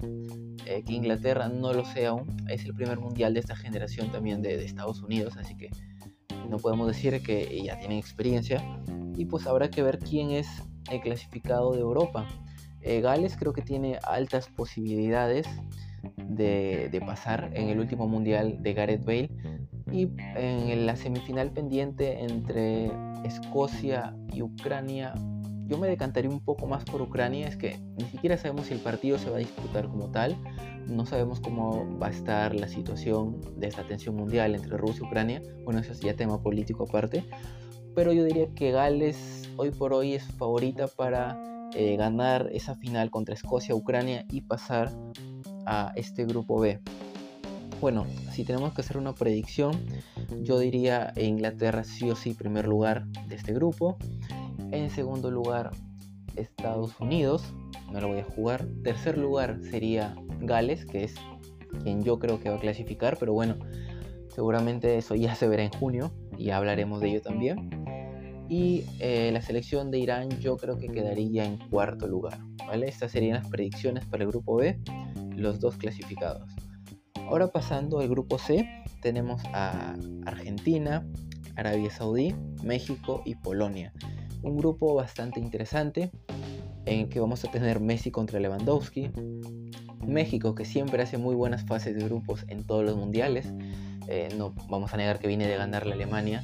Eh, 0.69 0.83
que 0.83 0.93
Inglaterra 0.93 1.49
no 1.49 1.73
lo 1.73 1.83
sea 1.83 2.09
aún. 2.09 2.27
Es 2.47 2.63
el 2.63 2.75
primer 2.75 2.99
mundial 2.99 3.33
de 3.33 3.39
esta 3.39 3.55
generación 3.55 4.11
también 4.11 4.43
de, 4.43 4.63
Estados 4.63 5.01
Unidos, 5.01 5.35
así 5.35 5.57
que 5.57 5.71
no 6.47 6.57
podemos 6.57 6.85
decir 6.85 7.23
que 7.23 7.59
ya 7.63 7.79
tienen 7.79 7.97
experiencia. 7.97 8.63
Y 9.15 9.25
pues 9.25 9.47
habrá 9.47 9.71
que 9.71 9.81
ver 9.81 9.97
quién 9.97 10.29
es 10.29 10.47
el 10.91 11.01
clasificado 11.01 11.73
de 11.73 11.79
Europa. 11.79 12.27
Eh, 12.81 13.01
Gales 13.01 13.35
creo 13.35 13.51
que 13.51 13.63
tiene 13.63 13.97
altas 14.03 14.47
posibilidades 14.47 15.47
de, 16.27 17.01
pasar 17.03 17.49
en 17.55 17.69
el 17.69 17.79
último 17.79 18.07
mundial 18.07 18.61
de 18.61 18.73
Gareth 18.75 19.03
Bale. 19.03 19.31
Y 19.91 20.07
en 20.35 20.85
la 20.85 20.95
semifinal 20.95 21.51
pendiente 21.51 22.23
entre 22.23 22.91
Escocia 23.25 24.15
y 24.31 24.43
Ucrania 24.43 25.15
yo 25.69 25.77
me 25.77 25.87
decantaría 25.87 26.29
un 26.29 26.39
poco 26.39 26.65
más 26.65 26.83
por 26.83 27.01
Ucrania, 27.01 27.47
es 27.47 27.55
que 27.55 27.79
ni 27.97 28.05
siquiera 28.05 28.37
sabemos 28.37 28.65
si 28.65 28.73
el 28.73 28.79
partido 28.79 29.19
se 29.19 29.29
va 29.29 29.37
a 29.37 29.39
disputar 29.39 29.87
como 29.87 30.09
tal, 30.09 30.35
no 30.87 31.05
sabemos 31.05 31.39
cómo 31.39 31.97
va 31.99 32.07
a 32.07 32.09
estar 32.09 32.55
la 32.55 32.67
situación 32.67 33.39
de 33.55 33.67
esta 33.67 33.83
tensión 33.87 34.15
mundial 34.15 34.55
entre 34.55 34.75
Rusia 34.77 35.03
y 35.03 35.07
Ucrania, 35.07 35.41
bueno, 35.63 35.79
eso 35.79 35.91
es 35.91 35.99
ya 35.99 36.15
tema 36.15 36.41
político 36.41 36.85
aparte, 36.89 37.23
pero 37.95 38.11
yo 38.11 38.23
diría 38.23 38.47
que 38.55 38.71
Gales 38.71 39.49
hoy 39.57 39.69
por 39.69 39.93
hoy 39.93 40.13
es 40.13 40.23
favorita 40.23 40.87
para 40.87 41.39
eh, 41.75 41.95
ganar 41.97 42.49
esa 42.51 42.75
final 42.75 43.11
contra 43.11 43.35
Escocia, 43.35 43.75
Ucrania 43.75 44.25
y 44.31 44.41
pasar 44.41 44.91
a 45.67 45.91
este 45.95 46.25
grupo 46.25 46.59
B. 46.59 46.79
Bueno, 47.79 48.05
si 48.31 48.43
tenemos 48.43 48.73
que 48.73 48.81
hacer 48.81 48.97
una 48.97 49.13
predicción, 49.13 49.85
yo 50.41 50.59
diría 50.59 51.13
Inglaterra 51.15 51.83
sí 51.83 52.09
o 52.09 52.15
sí 52.15 52.33
primer 52.33 52.67
lugar 52.67 53.05
de 53.27 53.35
este 53.35 53.53
grupo. 53.53 53.97
En 54.71 54.89
segundo 54.89 55.31
lugar, 55.31 55.71
Estados 56.35 56.99
Unidos, 56.99 57.53
me 57.91 58.01
lo 58.01 58.09
voy 58.09 58.19
a 58.19 58.23
jugar. 58.23 58.67
Tercer 58.83 59.17
lugar 59.17 59.59
sería 59.63 60.15
Gales, 60.41 60.85
que 60.85 61.03
es 61.05 61.15
quien 61.83 62.03
yo 62.03 62.19
creo 62.19 62.39
que 62.39 62.49
va 62.49 62.57
a 62.57 62.59
clasificar, 62.59 63.17
pero 63.17 63.33
bueno, 63.33 63.55
seguramente 64.33 64.97
eso 64.97 65.15
ya 65.15 65.35
se 65.35 65.47
verá 65.47 65.63
en 65.63 65.71
junio 65.71 66.11
y 66.37 66.51
hablaremos 66.51 67.01
de 67.01 67.09
ello 67.09 67.21
también. 67.21 67.69
Y 68.47 68.83
eh, 68.99 69.29
la 69.31 69.41
selección 69.41 69.91
de 69.91 69.99
Irán 69.99 70.29
yo 70.39 70.57
creo 70.57 70.77
que 70.77 70.87
quedaría 70.87 71.45
en 71.45 71.57
cuarto 71.69 72.07
lugar. 72.07 72.39
¿vale? 72.65 72.87
Estas 72.87 73.11
serían 73.11 73.35
las 73.35 73.47
predicciones 73.47 74.05
para 74.05 74.23
el 74.23 74.29
grupo 74.29 74.55
B, 74.55 74.79
los 75.35 75.59
dos 75.59 75.77
clasificados. 75.77 76.49
Ahora 77.27 77.47
pasando 77.47 77.99
al 77.99 78.07
grupo 78.07 78.39
C, 78.39 78.67
tenemos 79.01 79.41
a 79.53 79.95
Argentina, 80.25 81.07
Arabia 81.55 81.91
Saudí, 81.91 82.35
México 82.63 83.21
y 83.25 83.35
Polonia. 83.35 83.93
Un 84.41 84.57
grupo 84.57 84.95
bastante 84.95 85.39
interesante 85.39 86.11
en 86.85 87.01
el 87.01 87.09
que 87.09 87.19
vamos 87.19 87.43
a 87.45 87.51
tener 87.51 87.79
Messi 87.79 88.09
contra 88.11 88.39
Lewandowski, 88.39 89.11
México 90.05 90.55
que 90.55 90.65
siempre 90.65 91.03
hace 91.03 91.17
muy 91.17 91.35
buenas 91.35 91.65
fases 91.65 91.95
de 91.95 92.03
grupos 92.03 92.45
en 92.47 92.65
todos 92.65 92.83
los 92.83 92.95
mundiales, 92.95 93.53
eh, 94.07 94.29
no 94.37 94.55
vamos 94.69 94.93
a 94.93 94.97
negar 94.97 95.19
que 95.19 95.27
viene 95.27 95.47
de 95.47 95.55
ganar 95.55 95.85
la 95.85 95.93
Alemania, 95.93 96.43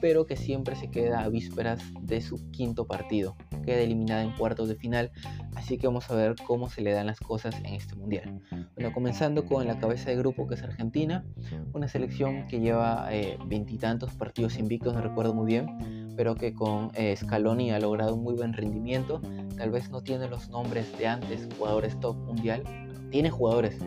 pero 0.00 0.26
que 0.26 0.36
siempre 0.36 0.76
se 0.76 0.90
queda 0.90 1.22
a 1.22 1.28
vísperas 1.28 1.80
de 2.00 2.20
su 2.20 2.50
quinto 2.50 2.86
partido. 2.86 3.36
Queda 3.64 3.78
eliminada 3.78 4.22
en 4.24 4.32
cuartos 4.32 4.68
de 4.68 4.74
final, 4.74 5.12
así 5.54 5.78
que 5.78 5.86
vamos 5.86 6.10
a 6.10 6.14
ver 6.14 6.34
cómo 6.44 6.68
se 6.68 6.80
le 6.80 6.92
dan 6.92 7.06
las 7.06 7.20
cosas 7.20 7.56
en 7.58 7.74
este 7.74 7.94
mundial. 7.94 8.40
Bueno, 8.74 8.92
comenzando 8.92 9.46
con 9.46 9.66
la 9.66 9.78
cabeza 9.78 10.10
de 10.10 10.16
grupo 10.16 10.48
que 10.48 10.54
es 10.54 10.62
Argentina, 10.62 11.24
una 11.72 11.86
selección 11.86 12.48
que 12.48 12.58
lleva 12.58 13.08
eh, 13.12 13.38
veintitantos 13.46 14.12
partidos 14.14 14.58
invictos, 14.58 14.92
no 14.92 15.00
recuerdo 15.00 15.34
muy 15.34 15.46
bien, 15.46 16.01
pero 16.16 16.34
que 16.34 16.52
con 16.52 16.90
eh, 16.94 17.16
Scaloni 17.16 17.70
ha 17.72 17.80
logrado 17.80 18.14
un 18.14 18.22
muy 18.22 18.34
buen 18.34 18.52
rendimiento. 18.52 19.20
Tal 19.56 19.70
vez 19.70 19.90
no 19.90 20.02
tiene 20.02 20.28
los 20.28 20.48
nombres 20.50 20.86
de 20.98 21.06
antes, 21.06 21.48
jugadores 21.58 21.98
top 22.00 22.16
mundial, 22.16 22.62
tiene 23.10 23.30
jugadores 23.30 23.78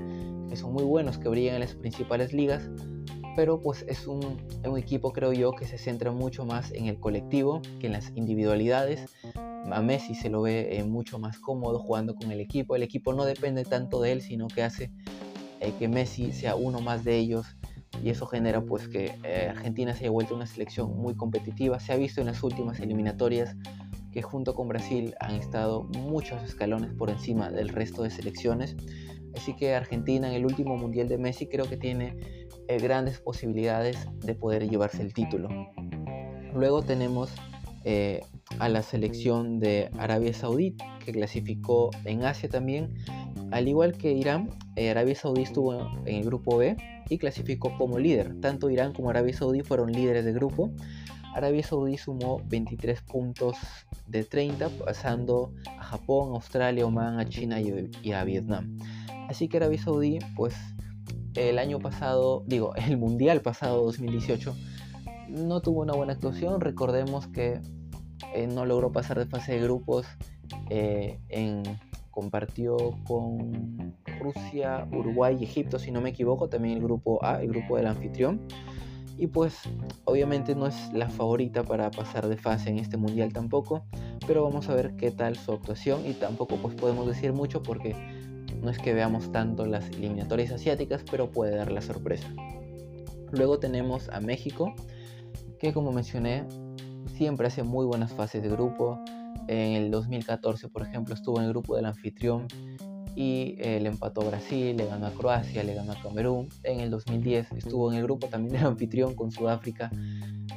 que 0.50 0.55
son 0.55 0.74
muy 0.74 0.84
buenos, 0.84 1.17
que 1.17 1.29
brillan 1.29 1.55
en 1.55 1.62
las 1.62 1.75
principales 1.75 2.34
ligas, 2.34 2.70
pero 3.36 3.62
pues 3.62 3.84
es 3.88 4.08
un, 4.08 4.41
equipo 4.77 5.12
creo 5.12 5.34
yo 5.34 5.51
que 5.51 5.65
se 5.65 5.77
centra 5.77 6.12
mucho 6.12 6.46
más 6.46 6.72
en 6.72 6.88
el 6.88 7.00
colectivo 7.00 7.62
que 7.79 7.88
en 7.88 7.94
las 7.94 8.12
individualidades. 8.15 9.13
A 9.72 9.82
Messi 9.82 10.15
se 10.15 10.29
lo 10.29 10.44
ve 10.44 10.77
eh, 10.77 10.84
mucho 10.84 11.17
más 11.17 11.39
cómodo 11.39 11.79
jugando 11.79 12.15
con 12.15 12.32
el 12.32 12.39
equipo. 12.39 12.75
El 12.75 12.84
equipo 12.84 13.13
no 13.13 13.25
depende 13.25 13.65
tanto 13.65 14.00
de 14.00 14.12
él, 14.12 14.22
sino 14.22 14.48
que 14.48 14.63
hace 14.63 14.91
eh, 15.60 15.74
que 15.79 15.88
Messi 15.88 16.32
sea 16.32 16.55
uno 16.55 16.82
más 16.82 17.03
de 17.03 17.17
ellos 17.17 17.58
y 18.03 18.09
eso 18.09 18.25
genera 18.25 18.61
pues 18.61 18.87
que 18.87 19.13
eh, 19.23 19.47
Argentina 19.49 19.93
se 19.93 20.05
haya 20.05 20.11
vuelto 20.11 20.35
una 20.35 20.45
selección 20.45 20.95
muy 20.97 21.15
competitiva. 21.15 21.79
Se 21.79 21.93
ha 21.93 21.95
visto 21.95 22.21
en 22.21 22.27
las 22.27 22.43
últimas 22.43 22.79
eliminatorias 22.79 23.55
que 24.11 24.21
junto 24.21 24.55
con 24.55 24.67
Brasil 24.67 25.13
han 25.19 25.35
estado 25.35 25.83
muchos 25.83 26.41
escalones 26.43 26.93
por 26.93 27.09
encima 27.09 27.49
del 27.51 27.69
resto 27.69 28.03
de 28.03 28.09
selecciones. 28.09 28.75
Así 29.35 29.55
que 29.55 29.75
Argentina 29.75 30.29
en 30.29 30.35
el 30.35 30.45
último 30.45 30.77
Mundial 30.77 31.09
de 31.09 31.17
Messi 31.17 31.47
creo 31.47 31.65
que 31.65 31.77
tiene 31.77 32.17
eh, 32.67 32.79
grandes 32.79 33.19
posibilidades 33.19 34.07
de 34.21 34.33
poder 34.35 34.69
llevarse 34.69 35.01
el 35.01 35.13
título. 35.13 35.49
Luego 36.53 36.81
tenemos 36.81 37.29
eh, 37.83 38.21
a 38.59 38.69
la 38.69 38.81
selección 38.81 39.59
de 39.59 39.89
Arabia 39.99 40.33
Saudí 40.33 40.75
que 41.03 41.11
clasificó 41.11 41.91
en 42.05 42.23
Asia 42.23 42.49
también. 42.49 42.95
Al 43.51 43.67
igual 43.67 43.93
que 43.93 44.11
Irán, 44.11 44.49
eh, 44.75 44.89
Arabia 44.91 45.15
Saudí 45.15 45.43
estuvo 45.43 45.73
en 46.05 46.15
el 46.15 46.25
grupo 46.25 46.57
B 46.57 46.77
y 47.09 47.17
clasificó 47.17 47.77
como 47.77 47.99
líder. 47.99 48.39
Tanto 48.41 48.69
Irán 48.69 48.93
como 48.93 49.09
Arabia 49.09 49.33
Saudí 49.33 49.61
fueron 49.61 49.91
líderes 49.91 50.25
de 50.25 50.33
grupo. 50.33 50.71
Arabia 51.33 51.63
Saudí 51.63 51.97
sumó 51.97 52.41
23 52.47 53.01
puntos 53.01 53.57
de 54.07 54.23
30, 54.23 54.69
pasando 54.69 55.53
a 55.77 55.83
Japón, 55.83 56.33
Australia, 56.33 56.85
Oman, 56.85 57.19
a 57.19 57.27
China 57.27 57.59
y 57.59 58.11
a 58.11 58.23
Vietnam. 58.23 58.77
Así 59.27 59.47
que 59.47 59.57
Arabia 59.57 59.81
Saudí, 59.81 60.19
pues 60.35 60.55
el 61.35 61.59
año 61.59 61.79
pasado, 61.79 62.43
digo, 62.47 62.73
el 62.87 62.97
Mundial 62.97 63.41
pasado 63.41 63.83
2018, 63.83 64.55
no 65.29 65.61
tuvo 65.61 65.81
una 65.81 65.93
buena 65.93 66.13
actuación. 66.13 66.61
Recordemos 66.61 67.27
que 67.27 67.59
eh, 68.33 68.47
no 68.47 68.65
logró 68.65 68.91
pasar 68.91 69.19
de 69.19 69.25
fase 69.25 69.53
de 69.53 69.61
grupos. 69.61 70.05
Eh, 70.69 71.19
en, 71.29 71.63
compartió 72.15 72.77
con 73.03 73.93
Rusia, 74.19 74.88
Uruguay 74.91 75.38
y 75.39 75.43
Egipto, 75.43 75.77
si 75.77 75.91
no 75.91 76.00
me 76.00 76.10
equivoco, 76.10 76.48
también 76.48 76.77
el 76.77 76.84
grupo 76.84 77.24
A, 77.24 77.41
el 77.41 77.50
grupo 77.50 77.75
del 77.75 77.88
anfitrión. 77.88 78.41
Y 79.17 79.27
pues 79.27 79.60
obviamente 80.05 80.55
no 80.55 80.67
es 80.67 80.91
la 80.93 81.10
favorita 81.10 81.63
para 81.63 81.91
pasar 81.91 82.27
de 82.27 82.38
fase 82.38 82.69
en 82.69 82.79
este 82.79 82.98
mundial 82.98 83.31
tampoco, 83.34 83.86
pero 84.25 84.43
vamos 84.43 84.69
a 84.69 84.75
ver 84.75 84.95
qué 84.95 85.12
tal 85.12 85.36
su 85.36 85.51
actuación 85.51 86.05
y 86.05 86.13
tampoco 86.13 86.55
pues 86.57 86.75
podemos 86.75 87.05
decir 87.05 87.31
mucho 87.31 87.62
porque 87.62 87.95
no 88.62 88.69
es 88.69 88.77
que 88.79 88.93
veamos 88.93 89.31
tanto 89.31 89.65
las 89.65 89.88
eliminatorias 89.89 90.51
asiáticas, 90.51 91.03
pero 91.10 91.31
puede 91.31 91.55
dar 91.55 91.72
la 91.72 91.81
sorpresa. 91.81 92.27
Luego 93.31 93.60
tenemos 93.60 94.10
a 94.10 94.22
México, 94.22 94.74
que 95.60 95.74
como 95.74 95.91
mencioné, 95.91 96.45
siempre 97.17 97.48
hace 97.48 97.63
muy 97.63 97.86
buenas 97.86 98.13
fases 98.13 98.41
de 98.41 98.50
grupo. 98.50 99.00
En 99.48 99.74
el 99.74 99.92
2014, 99.92 100.70
por 100.70 100.82
ejemplo, 100.82 101.13
estuvo 101.13 101.39
en 101.39 101.46
el 101.46 101.51
grupo 101.51 101.75
del 101.75 101.86
anfitrión 101.86 102.48
y 103.15 103.56
eh, 103.60 103.80
le 103.80 103.89
empató 103.89 104.22
a 104.22 104.25
Brasil, 104.25 104.75
le 104.75 104.86
ganó 104.86 105.08
a 105.08 105.12
Croacia, 105.12 105.63
le 105.63 105.74
ganó 105.74 105.94
a 105.94 106.01
Camerún. 106.01 106.50
En 106.63 106.82
el 106.82 106.89
2010 106.89 107.51
estuvo 107.54 107.92
en 107.92 107.98
el 107.98 108.04
grupo 108.04 108.27
también 108.27 108.56
del 108.56 108.65
anfitrión 108.65 109.15
con 109.15 109.32
Sudáfrica, 109.32 109.89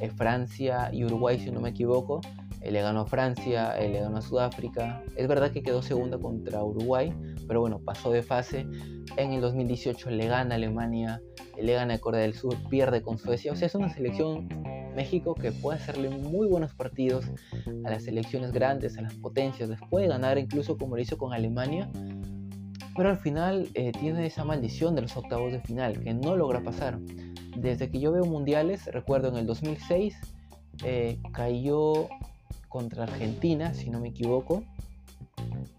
eh, 0.01 0.09
Francia 0.09 0.89
y 0.91 1.05
Uruguay, 1.05 1.39
si 1.39 1.51
no 1.51 1.61
me 1.61 1.69
equivoco. 1.69 2.19
Eh, 2.61 2.71
le 2.71 2.81
ganó 2.81 3.01
a 3.01 3.05
Francia, 3.05 3.75
le 3.79 4.01
ganó 4.01 4.17
a 4.17 4.21
Sudáfrica. 4.21 5.01
Es 5.15 5.27
verdad 5.27 5.51
que 5.51 5.63
quedó 5.63 5.81
segunda 5.81 6.17
contra 6.17 6.61
Uruguay, 6.61 7.13
pero 7.47 7.61
bueno, 7.61 7.79
pasó 7.79 8.11
de 8.11 8.23
fase. 8.23 8.67
En 9.15 9.31
el 9.31 9.39
2018 9.39 10.09
le 10.09 10.27
gana 10.27 10.55
a 10.55 10.57
Alemania, 10.57 11.21
le 11.57 11.73
gana 11.73 11.93
a 11.93 11.97
Corea 11.99 12.21
del 12.21 12.33
Sur, 12.33 12.57
pierde 12.69 13.01
con 13.01 13.17
Suecia. 13.17 13.53
O 13.53 13.55
sea, 13.55 13.67
es 13.67 13.75
una 13.75 13.89
selección 13.89 14.49
México 14.99 15.33
que 15.33 15.53
puede 15.53 15.77
hacerle 15.77 16.09
muy 16.09 16.45
buenos 16.45 16.73
partidos 16.73 17.23
a 17.85 17.89
las 17.89 18.03
selecciones 18.03 18.51
grandes, 18.51 18.97
a 18.97 19.01
las 19.01 19.13
potencias. 19.13 19.69
Les 19.69 19.79
puede 19.89 20.07
ganar 20.07 20.37
incluso 20.37 20.77
como 20.77 20.97
lo 20.97 21.01
hizo 21.01 21.17
con 21.17 21.31
Alemania. 21.31 21.89
Pero 22.97 23.09
al 23.09 23.17
final 23.17 23.69
eh, 23.75 23.93
tiene 23.93 24.25
esa 24.25 24.43
maldición 24.43 24.95
de 24.95 25.03
los 25.03 25.15
octavos 25.15 25.53
de 25.53 25.61
final, 25.61 26.01
que 26.03 26.13
no 26.13 26.35
logra 26.35 26.61
pasar. 26.61 26.99
Desde 27.55 27.89
que 27.89 28.01
yo 28.01 28.11
veo 28.11 28.25
mundiales, 28.25 28.87
recuerdo 28.87 29.29
en 29.29 29.37
el 29.37 29.45
2006, 29.45 30.17
eh, 30.83 31.17
cayó 31.31 32.09
contra 32.67 33.03
Argentina, 33.03 33.73
si 33.73 33.89
no 33.89 34.01
me 34.01 34.09
equivoco. 34.09 34.63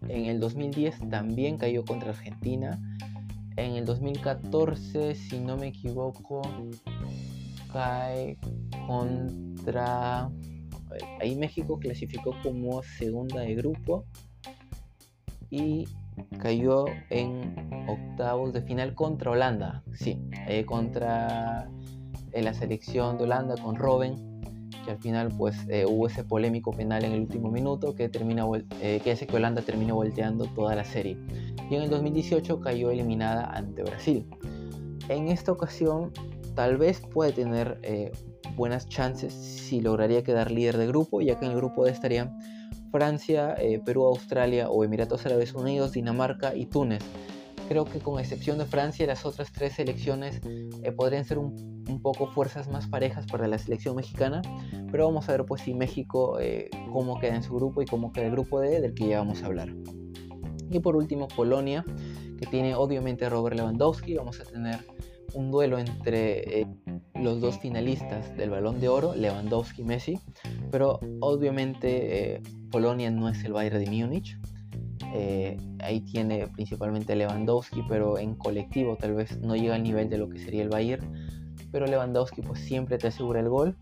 En 0.08 0.24
el 0.26 0.40
2010 0.40 1.10
también 1.10 1.58
cayó 1.58 1.84
contra 1.84 2.10
Argentina. 2.10 2.80
En 3.56 3.72
el 3.72 3.84
2014, 3.84 5.14
si 5.14 5.40
no 5.40 5.58
me 5.58 5.66
equivoco, 5.66 6.40
cae 7.72 8.38
contra... 8.86 10.30
Ahí 11.20 11.36
México 11.36 11.78
clasificó 11.78 12.34
como 12.42 12.82
segunda 12.82 13.40
de 13.40 13.54
grupo 13.54 14.04
y 15.48 15.86
cayó 16.38 16.86
en 17.10 17.54
octavos 17.88 18.52
de 18.52 18.62
final 18.62 18.94
contra 18.94 19.30
Holanda. 19.30 19.84
Sí, 19.94 20.20
eh, 20.48 20.64
contra 20.64 21.70
la 22.32 22.54
selección 22.54 23.18
de 23.18 23.24
Holanda 23.24 23.54
con 23.62 23.76
Robben 23.76 24.30
que 24.84 24.92
al 24.92 24.98
final 24.98 25.28
pues 25.36 25.56
eh, 25.68 25.84
hubo 25.86 26.06
ese 26.06 26.24
polémico 26.24 26.72
penal 26.72 27.04
en 27.04 27.12
el 27.12 27.20
último 27.20 27.50
minuto 27.50 27.94
que, 27.94 28.08
termina, 28.08 28.44
eh, 28.80 29.00
que 29.02 29.12
hace 29.12 29.26
que 29.26 29.36
Holanda 29.36 29.62
termine 29.62 29.92
volteando 29.92 30.46
toda 30.46 30.74
la 30.74 30.84
serie. 30.84 31.16
Y 31.70 31.74
en 31.74 31.82
el 31.82 31.90
2018 31.90 32.60
cayó 32.60 32.90
eliminada 32.90 33.44
ante 33.44 33.82
Brasil. 33.82 34.26
En 35.08 35.28
esta 35.28 35.52
ocasión 35.52 36.12
tal 36.54 36.76
vez 36.76 37.00
puede 37.00 37.33
tener 37.33 37.78
eh, 37.83 38.12
buenas 38.57 38.88
chances 38.88 39.33
si 39.33 39.80
lograría 39.80 40.23
quedar 40.23 40.50
líder 40.50 40.76
de 40.76 40.87
grupo, 40.87 41.21
ya 41.21 41.38
que 41.38 41.47
en 41.47 41.52
el 41.52 41.57
grupo 41.57 41.85
D 41.85 41.90
estarían 41.90 42.38
Francia, 42.90 43.54
Perú, 43.85 44.04
Australia 44.07 44.69
o 44.69 44.83
Emiratos 44.83 45.25
Árabes 45.25 45.54
Unidos, 45.54 45.92
Dinamarca 45.92 46.57
y 46.57 46.66
Túnez. 46.66 47.02
Creo 47.69 47.85
que 47.85 48.00
con 48.00 48.19
excepción 48.19 48.59
de 48.59 48.64
Francia, 48.64 49.07
las 49.07 49.25
otras 49.25 49.52
tres 49.52 49.75
selecciones 49.75 50.40
podrían 50.97 51.25
ser 51.25 51.38
un 51.38 52.00
poco 52.02 52.26
fuerzas 52.28 52.69
más 52.69 52.87
parejas 52.87 53.26
para 53.26 53.49
la 53.49 53.59
selección 53.59 53.97
mexicana, 53.97 54.42
pero 54.90 55.07
vamos 55.07 55.28
a 55.28 55.33
ver 55.33 55.45
pues 55.45 55.62
si 55.62 55.75
México 55.75 56.38
eh, 56.40 56.71
cómo 56.92 57.19
queda 57.19 57.37
en 57.37 57.42
su 57.42 57.54
grupo 57.54 57.83
y 57.83 57.87
cómo 57.87 58.12
queda 58.12 58.26
el 58.26 58.33
grupo 58.33 58.61
D 58.61 58.80
del 58.80 58.95
que 58.95 59.09
ya 59.09 59.19
vamos 59.19 59.42
a 59.42 59.47
hablar. 59.47 59.75
Y 60.71 60.78
por 60.80 60.97
último 60.97 61.28
Polonia, 61.28 61.85
que 62.38 62.47
tiene 62.47 62.75
obviamente 62.75 63.26
a 63.26 63.28
Robert 63.28 63.57
Lewandowski, 63.57 64.14
vamos 64.14 64.40
a 64.40 64.45
tener 64.45 64.78
un 65.34 65.50
duelo 65.50 65.78
entre 65.78 66.60
eh, 66.60 66.66
los 67.14 67.40
dos 67.40 67.58
finalistas 67.58 68.37
del 68.37 68.50
Balón 68.50 68.80
de 68.80 68.88
Oro, 68.88 69.14
Lewandowski 69.14 69.82
y 69.82 69.84
Messi, 69.84 70.18
pero 70.70 71.00
obviamente 71.20 72.34
eh, 72.34 72.42
Polonia 72.70 73.10
no 73.10 73.28
es 73.28 73.44
el 73.44 73.52
Bayern 73.52 73.84
de 73.84 73.90
Múnich. 73.90 74.38
Eh, 75.12 75.56
ahí 75.80 76.00
tiene 76.00 76.46
principalmente 76.49 77.16
Lewandowski, 77.16 77.82
pero 77.88 78.18
en 78.18 78.34
colectivo 78.34 78.96
tal 78.96 79.14
vez 79.14 79.38
no 79.40 79.56
llega 79.56 79.75
al 79.75 79.82
nivel 79.82 80.08
de 80.08 80.18
lo 80.18 80.28
que 80.28 80.38
sería 80.38 80.62
el 80.62 80.68
Bayern. 80.68 81.12
Pero 81.72 81.87
Lewandowski 81.87 82.42
pues 82.42 82.60
siempre 82.60 82.99
te 82.99 83.08
asegura 83.08 83.40
el 83.40 83.49
gol. 83.49 83.76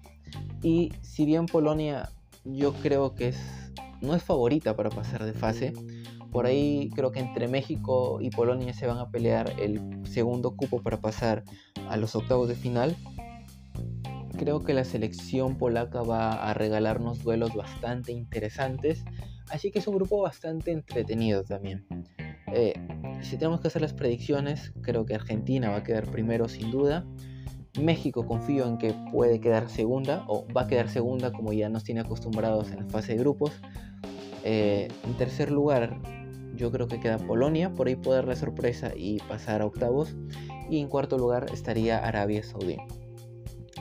Y 0.62 0.92
si 1.02 1.24
bien 1.24 1.46
Polonia 1.46 2.10
yo 2.44 2.72
creo 2.74 3.14
que 3.14 3.28
es, 3.28 3.38
no 4.00 4.14
es 4.14 4.22
favorita 4.22 4.74
para 4.76 4.90
pasar 4.90 5.24
de 5.24 5.32
fase, 5.32 5.72
por 6.30 6.46
ahí 6.46 6.90
creo 6.94 7.10
que 7.10 7.20
entre 7.20 7.48
México 7.48 8.18
y 8.20 8.30
Polonia 8.30 8.72
se 8.72 8.86
van 8.86 8.98
a 8.98 9.10
pelear 9.10 9.52
el 9.58 9.80
segundo 10.06 10.56
cupo 10.56 10.82
para 10.82 11.00
pasar 11.00 11.44
a 11.88 11.96
los 11.96 12.14
octavos 12.14 12.48
de 12.48 12.54
final. 12.54 12.96
Creo 14.36 14.60
que 14.60 14.74
la 14.74 14.84
selección 14.84 15.56
polaca 15.56 16.02
va 16.02 16.32
a 16.32 16.54
regalarnos 16.54 17.24
duelos 17.24 17.54
bastante 17.54 18.12
interesantes, 18.12 19.04
así 19.50 19.70
que 19.70 19.80
es 19.80 19.88
un 19.88 19.96
grupo 19.96 20.20
bastante 20.20 20.70
entretenido 20.70 21.42
también. 21.44 21.86
Eh, 22.52 22.74
si 23.22 23.36
tenemos 23.36 23.60
que 23.60 23.68
hacer 23.68 23.82
las 23.82 23.92
predicciones, 23.92 24.72
creo 24.82 25.06
que 25.06 25.14
Argentina 25.14 25.70
va 25.70 25.78
a 25.78 25.82
quedar 25.82 26.10
primero 26.10 26.48
sin 26.48 26.70
duda. 26.70 27.04
México 27.80 28.26
confío 28.26 28.66
en 28.66 28.78
que 28.78 28.94
puede 29.12 29.40
quedar 29.40 29.68
segunda 29.68 30.24
o 30.28 30.46
va 30.52 30.62
a 30.62 30.66
quedar 30.66 30.88
segunda 30.88 31.32
como 31.32 31.52
ya 31.52 31.68
nos 31.68 31.84
tiene 31.84 32.00
acostumbrados 32.00 32.70
en 32.70 32.78
la 32.78 32.86
fase 32.86 33.12
de 33.12 33.18
grupos. 33.18 33.52
Eh, 34.44 34.88
en 35.04 35.16
tercer 35.16 35.50
lugar, 35.50 35.98
yo 36.54 36.70
creo 36.72 36.88
que 36.88 37.00
queda 37.00 37.18
Polonia, 37.18 37.72
por 37.72 37.86
ahí 37.86 37.96
puede 37.96 38.18
dar 38.18 38.28
la 38.28 38.36
sorpresa 38.36 38.92
y 38.96 39.18
pasar 39.20 39.62
a 39.62 39.66
octavos. 39.66 40.14
Y 40.70 40.80
en 40.80 40.88
cuarto 40.88 41.16
lugar 41.16 41.46
estaría 41.52 41.98
Arabia 41.98 42.42
Saudí. 42.42 42.76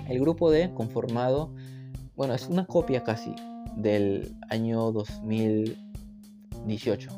El 0.08 0.20
grupo 0.20 0.52
D, 0.52 0.72
conformado, 0.74 1.54
bueno, 2.16 2.34
es 2.34 2.48
una 2.48 2.66
copia 2.66 3.04
casi 3.04 3.36
del 3.76 4.36
año 4.50 4.92
2018, 4.92 7.10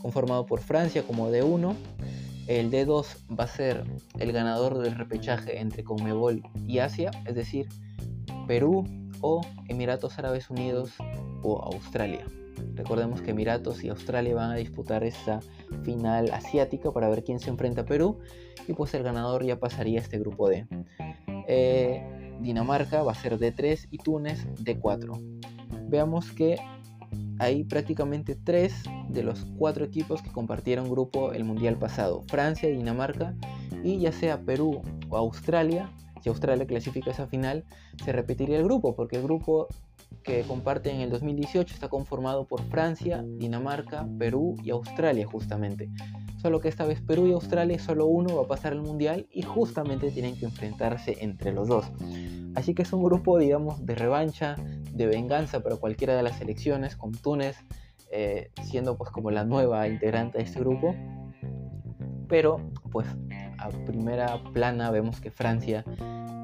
conformado 0.00 0.46
por 0.46 0.60
Francia 0.60 1.02
como 1.02 1.30
D1. 1.30 1.74
El 2.46 2.70
D2 2.70 3.04
va 3.38 3.44
a 3.44 3.48
ser 3.48 3.84
el 4.18 4.32
ganador 4.32 4.78
del 4.78 4.96
repechaje 4.96 5.60
entre 5.60 5.84
Conmebol 5.84 6.42
y 6.66 6.78
Asia, 6.78 7.10
es 7.26 7.34
decir, 7.34 7.68
Perú 8.46 8.84
o 9.20 9.42
Emiratos 9.68 10.18
Árabes 10.18 10.48
Unidos 10.50 10.94
o 11.42 11.62
Australia. 11.62 12.24
Recordemos 12.74 13.20
que 13.22 13.30
Emiratos 13.30 13.82
y 13.84 13.88
Australia 13.88 14.34
van 14.34 14.50
a 14.50 14.56
disputar 14.56 15.04
esa 15.04 15.40
final 15.82 16.30
asiática 16.32 16.92
para 16.92 17.08
ver 17.08 17.24
quién 17.24 17.40
se 17.40 17.50
enfrenta 17.50 17.82
a 17.82 17.84
Perú 17.84 18.18
y 18.66 18.72
pues 18.72 18.94
el 18.94 19.02
ganador 19.02 19.44
ya 19.44 19.58
pasaría 19.58 19.98
a 19.98 20.02
este 20.02 20.18
grupo 20.18 20.48
D. 20.48 20.66
Eh, 21.48 22.36
Dinamarca 22.40 23.02
va 23.02 23.12
a 23.12 23.14
ser 23.14 23.38
D3 23.38 23.88
y 23.90 23.98
Túnez 23.98 24.46
D4. 24.62 25.40
Veamos 25.88 26.30
que 26.32 26.56
hay 27.38 27.64
prácticamente 27.64 28.36
tres 28.36 28.82
de 29.08 29.22
los 29.22 29.46
cuatro 29.56 29.84
equipos 29.84 30.22
que 30.22 30.30
compartieron 30.30 30.90
grupo 30.90 31.32
el 31.32 31.44
mundial 31.44 31.76
pasado: 31.76 32.22
Francia, 32.28 32.68
Dinamarca 32.68 33.34
y 33.82 33.98
ya 33.98 34.12
sea 34.12 34.40
Perú 34.40 34.82
o 35.08 35.16
Australia. 35.16 35.90
Si 36.22 36.28
Australia 36.28 36.66
clasifica 36.66 37.10
esa 37.10 37.26
final, 37.26 37.64
se 38.04 38.12
repetiría 38.12 38.58
el 38.58 38.64
grupo, 38.64 38.94
porque 38.94 39.16
el 39.16 39.22
grupo 39.22 39.68
que 40.22 40.42
comparten 40.42 40.96
en 40.96 41.02
el 41.02 41.10
2018 41.10 41.74
está 41.74 41.88
conformado 41.88 42.46
por 42.46 42.62
Francia, 42.64 43.24
Dinamarca, 43.24 44.06
Perú 44.18 44.56
y 44.62 44.70
Australia 44.70 45.26
justamente. 45.26 45.88
Solo 46.42 46.60
que 46.60 46.68
esta 46.68 46.84
vez 46.84 47.00
Perú 47.00 47.26
y 47.26 47.32
Australia 47.32 47.78
solo 47.78 48.06
uno 48.06 48.36
va 48.36 48.42
a 48.42 48.46
pasar 48.46 48.72
al 48.72 48.82
mundial 48.82 49.26
y 49.32 49.42
justamente 49.42 50.10
tienen 50.10 50.36
que 50.36 50.46
enfrentarse 50.46 51.16
entre 51.20 51.52
los 51.52 51.68
dos. 51.68 51.86
Así 52.54 52.74
que 52.74 52.82
es 52.82 52.92
un 52.92 53.02
grupo 53.02 53.38
digamos 53.38 53.84
de 53.86 53.94
revancha, 53.94 54.56
de 54.92 55.06
venganza 55.06 55.60
para 55.60 55.76
cualquiera 55.76 56.16
de 56.16 56.22
las 56.22 56.36
selecciones, 56.38 56.96
con 56.96 57.12
Túnez 57.12 57.56
eh, 58.12 58.50
siendo 58.64 58.98
pues 58.98 59.10
como 59.10 59.30
la 59.30 59.44
nueva 59.44 59.86
integrante 59.88 60.38
de 60.38 60.44
este 60.44 60.60
grupo. 60.60 60.94
Pero 62.28 62.60
pues 62.90 63.06
a 63.60 63.68
primera 63.86 64.42
plana 64.52 64.90
vemos 64.90 65.20
que 65.20 65.30
Francia 65.30 65.84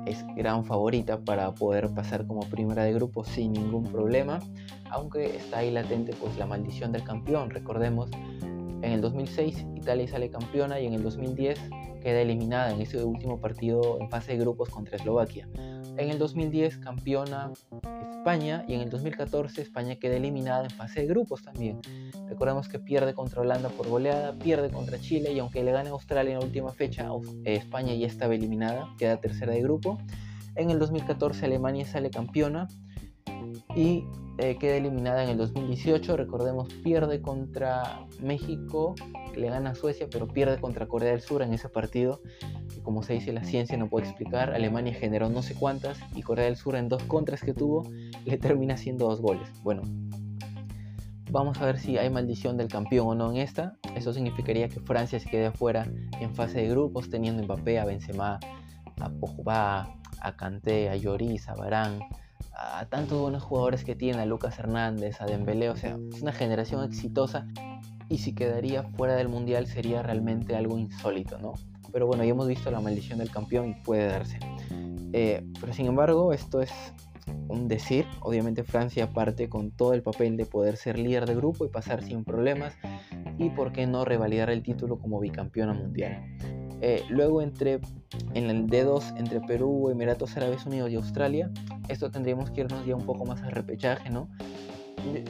es 0.06 0.24
gran 0.36 0.64
favorita 0.64 1.18
para 1.18 1.52
poder 1.52 1.92
pasar 1.92 2.26
como 2.26 2.40
primera 2.48 2.84
de 2.84 2.92
grupo 2.92 3.24
sin 3.24 3.52
ningún 3.52 3.84
problema, 3.84 4.38
aunque 4.90 5.36
está 5.36 5.58
ahí 5.58 5.70
latente 5.70 6.14
pues 6.20 6.36
la 6.38 6.46
maldición 6.46 6.92
del 6.92 7.02
campeón. 7.02 7.50
Recordemos, 7.50 8.10
en 8.82 8.92
el 8.92 9.00
2006 9.00 9.66
Italia 9.74 10.06
sale 10.06 10.30
campeona 10.30 10.78
y 10.78 10.86
en 10.86 10.94
el 10.94 11.02
2010 11.02 11.58
queda 12.02 12.20
eliminada 12.20 12.72
en 12.72 12.80
ese 12.80 13.02
último 13.02 13.40
partido 13.40 13.98
en 14.00 14.08
fase 14.08 14.32
de 14.32 14.38
grupos 14.38 14.68
contra 14.68 14.96
Eslovaquia. 14.96 15.48
En 15.96 16.10
el 16.10 16.18
2010 16.18 16.78
campeona 16.78 17.50
España 18.26 18.64
y 18.66 18.74
en 18.74 18.80
el 18.80 18.90
2014 18.90 19.62
España 19.62 19.94
queda 19.94 20.16
eliminada 20.16 20.64
en 20.64 20.70
fase 20.70 21.02
de 21.02 21.06
grupos 21.06 21.44
también. 21.44 21.80
Recordemos 22.28 22.68
que 22.68 22.80
pierde 22.80 23.14
contra 23.14 23.40
Holanda 23.40 23.68
por 23.68 23.86
goleada, 23.86 24.32
pierde 24.32 24.68
contra 24.68 24.98
Chile 24.98 25.30
y 25.30 25.38
aunque 25.38 25.62
le 25.62 25.70
gane 25.70 25.90
Australia 25.90 26.32
en 26.32 26.40
la 26.40 26.44
última 26.44 26.72
fecha, 26.72 27.08
eh, 27.44 27.54
España 27.54 27.94
ya 27.94 28.08
estaba 28.08 28.34
eliminada, 28.34 28.88
queda 28.98 29.18
tercera 29.18 29.52
de 29.52 29.62
grupo. 29.62 29.98
En 30.56 30.70
el 30.70 30.80
2014 30.80 31.44
Alemania 31.44 31.86
sale 31.86 32.10
campeona 32.10 32.66
y 33.76 34.02
eh, 34.38 34.56
queda 34.58 34.76
eliminada 34.76 35.24
en 35.24 35.30
el 35.30 35.38
2018. 35.38 36.16
Recordemos, 36.16 36.72
pierde 36.84 37.22
contra 37.22 38.06
México, 38.20 38.94
le 39.34 39.48
gana 39.48 39.70
a 39.70 39.74
Suecia, 39.74 40.08
pero 40.10 40.28
pierde 40.28 40.60
contra 40.60 40.86
Corea 40.86 41.10
del 41.10 41.20
Sur 41.20 41.42
en 41.42 41.54
ese 41.54 41.68
partido. 41.68 42.20
Que 42.72 42.82
como 42.82 43.02
se 43.02 43.14
dice, 43.14 43.32
la 43.32 43.44
ciencia 43.44 43.76
no 43.76 43.88
puede 43.88 44.06
explicar. 44.06 44.54
Alemania 44.54 44.94
generó 44.94 45.28
no 45.28 45.42
sé 45.42 45.54
cuántas 45.54 45.98
y 46.14 46.22
Corea 46.22 46.46
del 46.46 46.56
Sur 46.56 46.76
en 46.76 46.88
dos 46.88 47.02
contras 47.04 47.40
que 47.40 47.54
tuvo 47.54 47.88
le 48.24 48.36
termina 48.38 48.74
haciendo 48.74 49.08
dos 49.08 49.20
goles. 49.20 49.48
Bueno, 49.62 49.82
vamos 51.30 51.58
a 51.60 51.66
ver 51.66 51.78
si 51.78 51.96
hay 51.96 52.10
maldición 52.10 52.56
del 52.56 52.68
campeón 52.68 53.08
o 53.08 53.14
no 53.14 53.30
en 53.30 53.38
esta. 53.38 53.76
Eso 53.94 54.12
significaría 54.12 54.68
que 54.68 54.80
Francia 54.80 55.18
se 55.18 55.30
quede 55.30 55.46
afuera 55.46 55.86
en 56.20 56.34
fase 56.34 56.60
de 56.60 56.68
grupos, 56.68 57.08
teniendo 57.08 57.42
Mbappé, 57.42 57.78
a 57.78 57.86
Benzema, 57.86 58.38
a 59.00 59.08
Pogba, 59.08 59.96
a 60.20 60.36
Kanté, 60.36 60.90
a 60.90 60.96
Lloris, 60.96 61.48
a 61.48 61.54
Barán 61.54 62.00
a 62.52 62.86
tantos 62.86 63.20
buenos 63.20 63.42
jugadores 63.42 63.84
que 63.84 63.94
tiene, 63.94 64.22
a 64.22 64.26
Lucas 64.26 64.58
Hernández, 64.58 65.20
a 65.20 65.26
Dembélé, 65.26 65.70
o 65.70 65.76
sea, 65.76 65.96
es 66.12 66.22
una 66.22 66.32
generación 66.32 66.84
exitosa 66.84 67.46
y 68.08 68.18
si 68.18 68.34
quedaría 68.34 68.82
fuera 68.82 69.14
del 69.14 69.28
mundial 69.28 69.66
sería 69.66 70.02
realmente 70.02 70.56
algo 70.56 70.78
insólito, 70.78 71.38
¿no? 71.38 71.54
Pero 71.92 72.06
bueno, 72.06 72.24
ya 72.24 72.30
hemos 72.30 72.46
visto 72.48 72.70
la 72.70 72.80
maldición 72.80 73.18
del 73.18 73.30
campeón 73.30 73.70
y 73.70 73.74
puede 73.74 74.06
darse. 74.06 74.38
Eh, 75.12 75.44
pero 75.60 75.72
sin 75.72 75.86
embargo, 75.86 76.32
esto 76.32 76.60
es 76.60 76.70
un 77.48 77.68
decir. 77.68 78.06
Obviamente 78.20 78.64
Francia 78.64 79.10
parte 79.10 79.48
con 79.48 79.70
todo 79.70 79.94
el 79.94 80.02
papel 80.02 80.36
de 80.36 80.46
poder 80.46 80.76
ser 80.76 80.98
líder 80.98 81.26
de 81.26 81.34
grupo 81.34 81.64
y 81.64 81.68
pasar 81.68 82.02
sin 82.02 82.24
problemas. 82.24 82.74
Y 83.38 83.50
por 83.50 83.72
qué 83.72 83.86
no 83.86 84.04
revalidar 84.04 84.50
el 84.50 84.62
título 84.62 84.98
como 84.98 85.20
bicampeona 85.20 85.74
mundial. 85.74 86.24
Eh, 86.80 87.02
luego 87.08 87.40
entre 87.40 87.80
en 88.34 88.50
el 88.50 88.66
D2 88.66 89.18
entre 89.18 89.40
Perú, 89.40 89.88
Emiratos 89.88 90.36
Árabes 90.36 90.66
Unidos 90.66 90.90
y 90.90 90.96
Australia, 90.96 91.50
esto 91.88 92.10
tendríamos 92.10 92.50
que 92.50 92.62
irnos 92.62 92.84
ya 92.84 92.94
un 92.94 93.06
poco 93.06 93.24
más 93.24 93.42
al 93.42 93.52
repechaje, 93.52 94.10
¿no? 94.10 94.28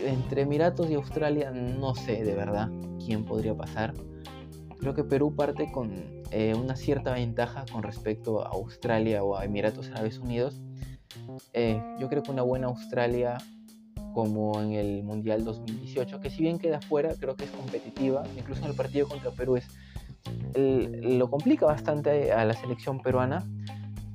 Entre 0.04 0.42
Emiratos 0.42 0.90
y 0.90 0.94
Australia 0.94 1.50
no 1.50 1.94
sé 1.94 2.24
de 2.24 2.34
verdad 2.34 2.70
quién 3.04 3.24
podría 3.24 3.54
pasar. 3.54 3.94
Creo 4.78 4.94
que 4.94 5.04
Perú 5.04 5.34
parte 5.34 5.70
con 5.70 6.22
eh, 6.30 6.54
una 6.54 6.76
cierta 6.76 7.12
ventaja 7.12 7.64
con 7.70 7.82
respecto 7.82 8.44
a 8.44 8.48
Australia 8.48 9.22
o 9.22 9.36
a 9.36 9.44
Emiratos 9.44 9.90
Árabes 9.90 10.18
Unidos. 10.18 10.60
Eh, 11.52 11.80
yo 11.98 12.08
creo 12.08 12.22
que 12.22 12.30
una 12.30 12.42
buena 12.42 12.66
Australia 12.66 13.38
como 14.12 14.60
en 14.62 14.72
el 14.72 15.02
Mundial 15.02 15.44
2018, 15.44 16.20
que 16.20 16.30
si 16.30 16.42
bien 16.42 16.58
queda 16.58 16.80
fuera, 16.80 17.14
creo 17.14 17.36
que 17.36 17.44
es 17.44 17.50
competitiva, 17.50 18.24
incluso 18.36 18.62
en 18.62 18.70
el 18.70 18.76
partido 18.76 19.06
contra 19.06 19.30
Perú 19.30 19.56
es 19.56 19.68
lo 20.56 21.30
complica 21.30 21.66
bastante 21.66 22.32
a 22.32 22.44
la 22.44 22.54
selección 22.54 23.00
peruana, 23.00 23.44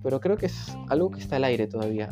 pero 0.03 0.19
creo 0.19 0.37
que 0.37 0.47
es 0.47 0.75
algo 0.89 1.11
que 1.11 1.19
está 1.19 1.35
al 1.37 1.43
aire 1.43 1.67
todavía. 1.67 2.09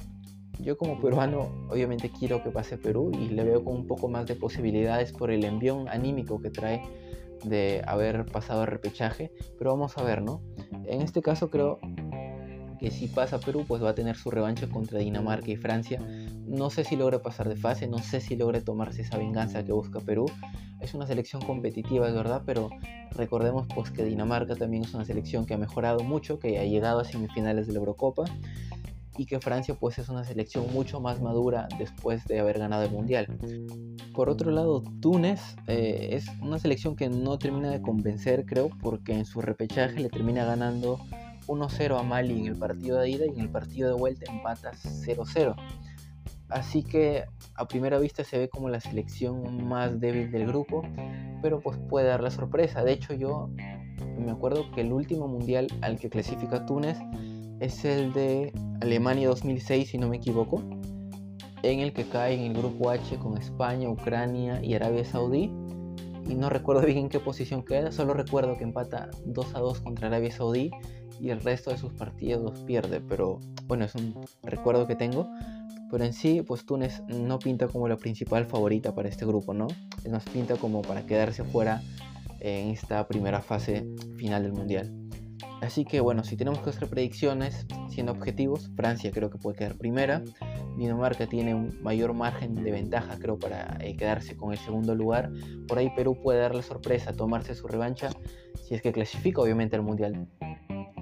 Yo 0.60 0.78
como 0.78 1.00
peruano 1.00 1.50
obviamente 1.70 2.12
quiero 2.12 2.44
que 2.44 2.52
pase 2.52 2.78
Perú 2.78 3.12
y 3.14 3.30
le 3.30 3.44
veo 3.44 3.64
con 3.64 3.76
un 3.76 3.88
poco 3.88 4.10
más 4.10 4.28
de 4.28 4.36
posibilidades 4.36 5.14
por 5.14 5.32
el 5.32 5.44
envión 5.46 5.88
anímico 5.90 6.42
que 6.42 6.50
trae 6.50 6.84
de 7.46 7.82
haber 7.88 8.26
pasado 8.26 8.64
el 8.64 8.68
repechaje, 8.68 9.32
pero 9.58 9.72
vamos 9.72 9.98
a 9.98 10.04
ver, 10.04 10.22
¿no? 10.22 10.42
En 10.86 11.02
este 11.02 11.22
caso 11.22 11.50
creo 11.50 11.80
que 12.80 12.92
si 12.92 13.08
pasa 13.08 13.40
Perú, 13.40 13.66
pues 13.68 13.84
va 13.84 13.90
a 13.90 13.96
tener 13.96 14.16
su 14.16 14.32
revancha 14.32 14.68
contra 14.68 15.00
Dinamarca 15.00 15.52
y 15.52 15.58
Francia. 15.58 16.00
No 16.48 16.70
sé 16.70 16.84
si 16.84 16.96
logre 16.96 17.20
pasar 17.20 17.50
de 17.50 17.56
fase, 17.56 17.88
no 17.88 18.00
sé 18.00 18.22
si 18.22 18.36
logre 18.36 18.62
tomarse 18.62 19.02
esa 19.02 19.18
venganza 19.18 19.64
que 19.64 19.72
busca 19.72 20.00
Perú. 20.00 20.26
Es 20.80 20.94
una 20.94 21.06
selección 21.06 21.42
competitiva, 21.42 22.08
es 22.08 22.14
verdad, 22.14 22.44
pero 22.46 22.70
recordemos 23.12 23.68
pues 23.74 23.92
que 23.92 24.04
Dinamarca 24.06 24.56
también 24.56 24.84
es 24.84 24.94
una 24.94 25.06
selección 25.06 25.46
que 25.46 25.54
ha 25.54 25.58
mejorado 25.58 26.04
mucho, 26.04 26.40
que 26.40 26.58
ha 26.58 26.64
llegado 26.64 27.02
a 27.02 27.06
semifinales 27.06 27.68
de 27.68 27.74
la 27.74 27.80
Eurocopa 27.80 28.24
y 29.20 29.26
que 29.26 29.42
Francia 29.42 29.76
pues 29.78 30.00
es 30.00 30.08
una 30.08 30.24
selección 30.24 30.72
mucho 30.72 31.02
más 31.02 31.22
madura 31.22 31.68
después 31.78 32.26
de 32.26 32.40
haber 32.40 32.58
ganado 32.58 32.84
el 32.84 32.92
Mundial. 32.92 33.28
Por 34.14 34.30
otro 34.30 34.50
lado, 34.50 34.82
Túnez 35.02 35.58
eh, 35.68 36.12
es 36.14 36.28
una 36.42 36.58
selección 36.58 36.96
que 36.96 37.10
no 37.10 37.38
termina 37.38 37.70
de 37.70 37.82
convencer, 37.82 38.46
creo, 38.46 38.70
porque 38.82 39.12
en 39.12 39.26
su 39.26 39.42
repechaje 39.42 40.00
le 40.00 40.08
termina 40.08 40.46
ganando 40.46 41.00
1-0 41.50 42.00
a 42.00 42.04
Mali 42.04 42.40
en 42.40 42.46
el 42.46 42.56
partido 42.56 43.00
de 43.00 43.10
ida 43.10 43.26
y 43.26 43.30
en 43.30 43.40
el 43.40 43.50
partido 43.50 43.90
de 43.90 44.00
vuelta 44.00 44.32
empata 44.32 44.72
0-0. 44.72 45.56
Así 46.50 46.84
que 46.84 47.26
a 47.56 47.68
primera 47.68 48.00
vista 48.00 48.24
se 48.24 48.38
ve 48.38 48.50
como 48.50 48.70
la 48.70 48.80
selección 48.80 49.68
más 49.68 50.00
débil 50.00 50.32
del 50.32 50.48
grupo, 50.48 50.84
pero 51.42 51.60
pues 51.60 51.78
puede 51.90 52.08
dar 52.08 52.22
la 52.22 52.32
sorpresa. 52.32 52.84
De 52.84 52.94
hecho 52.94 53.14
yo 53.14 53.50
me 54.18 54.32
acuerdo 54.32 54.72
que 54.72 54.82
el 54.82 54.92
último 54.92 55.28
mundial 55.28 55.68
al 55.82 56.00
que 56.00 56.10
clasifica 56.10 56.66
Túnez 56.66 56.98
es 57.60 57.84
el 57.84 58.14
de 58.14 58.54
Alemania 58.82 59.28
2006, 59.28 59.90
si 59.90 59.98
no 59.98 60.08
me 60.08 60.18
equivoco, 60.18 60.64
en 61.64 61.80
el 61.80 61.94
que 61.94 62.06
cae 62.06 62.34
en 62.34 62.52
el 62.52 62.58
grupo 62.58 62.90
H 62.90 63.18
con 63.18 63.38
España, 63.38 63.90
Ucrania 63.90 64.64
y 64.64 64.74
Arabia 64.76 65.04
Saudí. 65.04 65.52
Y 66.28 66.36
no 66.36 66.50
recuerdo 66.50 66.86
bien 66.86 67.00
en 67.00 67.10
qué 67.10 67.20
posición 67.20 67.64
queda, 67.64 67.92
solo 67.92 68.14
recuerdo 68.14 68.56
que 68.56 68.64
empata 68.64 69.10
2 69.26 69.56
a 69.56 69.60
2 69.60 69.82
contra 69.82 70.08
Arabia 70.08 70.32
Saudí 70.32 70.72
y 71.20 71.30
el 71.30 71.42
resto 71.42 71.72
de 71.72 71.78
sus 71.78 71.94
partidos 71.94 72.60
pierde, 72.62 73.02
pero 73.02 73.40
bueno, 73.68 73.86
es 73.86 73.96
un 73.96 74.16
recuerdo 74.44 74.88
que 74.88 74.96
tengo. 74.96 75.30
Pero 75.92 76.04
en 76.04 76.14
sí, 76.14 76.44
pues 76.44 76.66
Túnez 76.66 77.02
no 77.08 77.40
pinta 77.40 77.68
como 77.68 77.88
la 77.88 77.98
principal 77.98 78.46
favorita 78.46 78.94
para 78.94 79.10
este 79.10 79.26
grupo, 79.26 79.54
¿no? 79.54 79.68
Es 80.04 80.12
más, 80.12 80.24
pinta 80.26 80.56
como 80.56 80.84
para 80.84 81.06
quedarse 81.06 81.44
fuera 81.44 81.82
en 82.40 82.70
esta 82.70 83.08
primera 83.08 83.42
fase 83.42 83.88
final 84.18 84.44
del 84.44 84.54
Mundial. 84.54 84.94
Así 85.62 85.84
que 85.84 86.00
bueno, 86.00 86.24
si 86.24 86.38
tenemos 86.38 86.60
que 86.60 86.70
hacer 86.70 86.88
predicciones, 86.88 87.66
siendo 87.90 88.14
objetivos, 88.14 88.72
Francia 88.76 89.12
creo 89.12 89.30
que 89.30 89.38
puede 89.38 89.58
quedar 89.58 89.76
primera. 89.76 90.24
Dinamarca 90.78 91.28
tiene 91.28 91.54
un 91.54 91.78
mayor 91.82 92.14
margen 92.14 92.56
de 92.56 92.72
ventaja, 92.72 93.18
creo, 93.20 93.38
para 93.38 93.78
eh, 93.82 93.98
quedarse 93.98 94.38
con 94.38 94.54
el 94.54 94.58
segundo 94.60 94.96
lugar. 94.96 95.32
Por 95.68 95.78
ahí 95.78 95.92
Perú 95.96 96.18
puede 96.22 96.40
dar 96.40 96.56
la 96.56 96.62
sorpresa, 96.62 97.12
tomarse 97.12 97.56
su 97.56 97.68
revancha, 97.68 98.10
si 98.64 98.76
es 98.76 98.82
que 98.82 98.94
clasifica 98.94 99.42
obviamente 99.42 99.76
al 99.76 99.82
Mundial. 99.82 100.28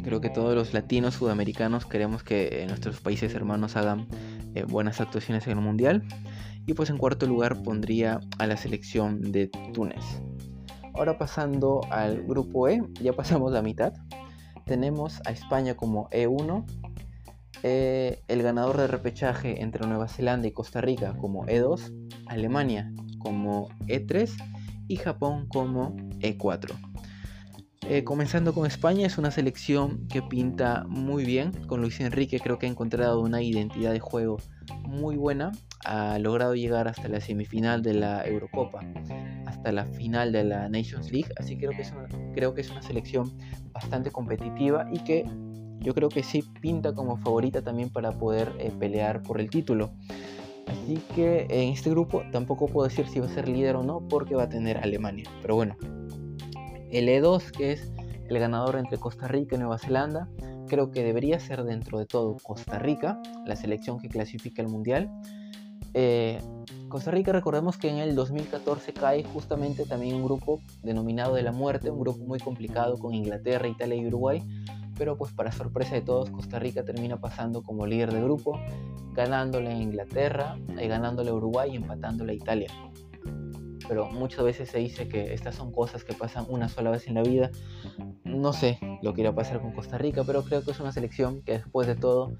Creo 0.07 0.21
que 0.21 0.29
todos 0.29 0.55
los 0.55 0.73
latinos 0.73 1.15
sudamericanos 1.15 1.85
queremos 1.85 2.23
que 2.23 2.63
eh, 2.63 2.65
nuestros 2.65 3.01
países 3.01 3.35
hermanos 3.35 3.75
hagan 3.75 4.07
eh, 4.55 4.63
buenas 4.63 5.01
actuaciones 5.01 5.45
en 5.47 5.57
el 5.57 5.59
Mundial. 5.59 6.01
Y 6.65 6.75
pues 6.75 6.89
en 6.89 6.97
cuarto 6.97 7.25
lugar 7.27 7.61
pondría 7.61 8.21
a 8.39 8.47
la 8.47 8.55
selección 8.55 9.33
de 9.33 9.49
Túnez. 9.73 10.05
Ahora 10.93 11.17
pasando 11.17 11.81
al 11.91 12.23
grupo 12.23 12.69
E, 12.69 12.81
ya 13.01 13.11
pasamos 13.11 13.51
la 13.51 13.61
mitad 13.61 13.91
tenemos 14.63 15.19
a 15.25 15.31
España 15.31 15.75
como 15.75 16.09
E1, 16.11 16.63
eh, 17.63 18.21
el 18.29 18.43
ganador 18.43 18.77
de 18.77 18.87
repechaje 18.87 19.61
entre 19.61 19.85
Nueva 19.87 20.07
Zelanda 20.07 20.47
y 20.47 20.51
Costa 20.51 20.79
Rica 20.79 21.15
como 21.19 21.45
E2, 21.47 21.91
Alemania 22.27 22.93
como 23.17 23.67
E3 23.87 24.31
y 24.87 24.95
Japón 24.95 25.47
como 25.47 25.95
E4. 26.19 26.96
Eh, 27.89 28.03
comenzando 28.03 28.53
con 28.53 28.65
España, 28.65 29.07
es 29.07 29.17
una 29.17 29.31
selección 29.31 30.09
que 30.09 30.21
pinta 30.21 30.83
muy 30.89 31.23
bien. 31.23 31.53
Con 31.67 31.79
Luis 31.79 32.01
Enrique 32.01 32.37
creo 32.37 32.59
que 32.59 32.65
ha 32.65 32.69
encontrado 32.69 33.21
una 33.21 33.41
identidad 33.41 33.93
de 33.93 34.01
juego 34.01 34.39
muy 34.83 35.15
buena. 35.15 35.53
Ha 35.85 36.19
logrado 36.19 36.53
llegar 36.53 36.89
hasta 36.89 37.07
la 37.07 37.21
semifinal 37.21 37.81
de 37.83 37.93
la 37.93 38.27
Eurocopa, 38.27 38.81
hasta 39.45 39.71
la 39.71 39.85
final 39.85 40.33
de 40.33 40.43
la 40.43 40.67
Nations 40.67 41.13
League. 41.13 41.29
Así 41.37 41.55
que 41.55 41.67
creo 41.67 41.77
que 41.77 41.83
es 41.83 41.93
una, 41.93 42.07
creo 42.33 42.53
que 42.53 42.59
es 42.59 42.69
una 42.69 42.81
selección 42.81 43.37
bastante 43.71 44.11
competitiva 44.11 44.89
y 44.91 44.99
que 45.05 45.23
yo 45.79 45.93
creo 45.93 46.09
que 46.09 46.23
sí 46.23 46.43
pinta 46.59 46.93
como 46.93 47.15
favorita 47.15 47.61
también 47.61 47.89
para 47.89 48.11
poder 48.11 48.51
eh, 48.59 48.69
pelear 48.77 49.23
por 49.23 49.39
el 49.39 49.49
título. 49.49 49.91
Así 50.67 51.01
que 51.15 51.47
en 51.49 51.71
este 51.71 51.89
grupo 51.89 52.23
tampoco 52.33 52.65
puedo 52.65 52.85
decir 52.85 53.07
si 53.07 53.21
va 53.21 53.27
a 53.27 53.29
ser 53.29 53.47
líder 53.47 53.77
o 53.77 53.83
no 53.83 54.05
porque 54.09 54.35
va 54.35 54.43
a 54.43 54.49
tener 54.49 54.77
Alemania. 54.77 55.29
Pero 55.41 55.55
bueno, 55.55 55.77
el 56.91 57.07
E2, 57.07 57.51
que 57.51 57.73
es 57.73 57.91
el 58.29 58.39
ganador 58.39 58.77
entre 58.77 58.97
Costa 58.97 59.27
Rica 59.27 59.55
y 59.55 59.59
Nueva 59.59 59.77
Zelanda, 59.77 60.29
creo 60.67 60.91
que 60.91 61.03
debería 61.03 61.39
ser 61.39 61.63
dentro 61.63 61.97
de 61.99 62.05
todo 62.05 62.37
Costa 62.43 62.79
Rica, 62.79 63.21
la 63.45 63.55
selección 63.55 63.99
que 63.99 64.09
clasifica 64.09 64.61
el 64.61 64.67
Mundial. 64.67 65.09
Eh, 65.93 66.39
Costa 66.89 67.11
Rica, 67.11 67.31
recordemos 67.31 67.77
que 67.77 67.89
en 67.89 67.97
el 67.97 68.15
2014 68.15 68.93
cae 68.93 69.23
justamente 69.23 69.85
también 69.85 70.15
un 70.15 70.23
grupo 70.25 70.61
denominado 70.83 71.35
de 71.35 71.43
la 71.43 71.51
muerte, 71.51 71.89
un 71.89 71.99
grupo 71.99 72.23
muy 72.23 72.39
complicado 72.39 72.97
con 72.97 73.13
Inglaterra, 73.13 73.67
Italia 73.67 73.95
y 73.95 74.07
Uruguay, 74.07 74.43
pero 74.97 75.17
pues 75.17 75.31
para 75.31 75.51
sorpresa 75.51 75.95
de 75.95 76.01
todos, 76.01 76.29
Costa 76.29 76.59
Rica 76.59 76.83
termina 76.83 77.19
pasando 77.19 77.61
como 77.63 77.85
líder 77.85 78.11
de 78.13 78.21
grupo, 78.21 78.59
ganándole 79.13 79.69
a 79.69 79.77
Inglaterra, 79.77 80.57
y 80.81 80.87
ganándole 80.87 81.29
a 81.29 81.33
Uruguay 81.33 81.71
y 81.73 81.75
empatándole 81.77 82.33
a 82.33 82.35
Italia 82.35 82.67
pero 83.87 84.09
muchas 84.09 84.43
veces 84.43 84.69
se 84.69 84.79
dice 84.79 85.07
que 85.07 85.33
estas 85.33 85.55
son 85.55 85.71
cosas 85.71 86.03
que 86.03 86.13
pasan 86.13 86.45
una 86.49 86.69
sola 86.69 86.89
vez 86.89 87.07
en 87.07 87.15
la 87.15 87.23
vida. 87.23 87.51
No 88.23 88.53
sé 88.53 88.79
lo 89.01 89.13
que 89.13 89.21
irá 89.21 89.31
a 89.31 89.35
pasar 89.35 89.61
con 89.61 89.71
Costa 89.71 89.97
Rica, 89.97 90.23
pero 90.25 90.43
creo 90.43 90.63
que 90.63 90.71
es 90.71 90.79
una 90.79 90.91
selección 90.91 91.41
que 91.43 91.53
después 91.53 91.87
de 91.87 91.95
todo 91.95 92.35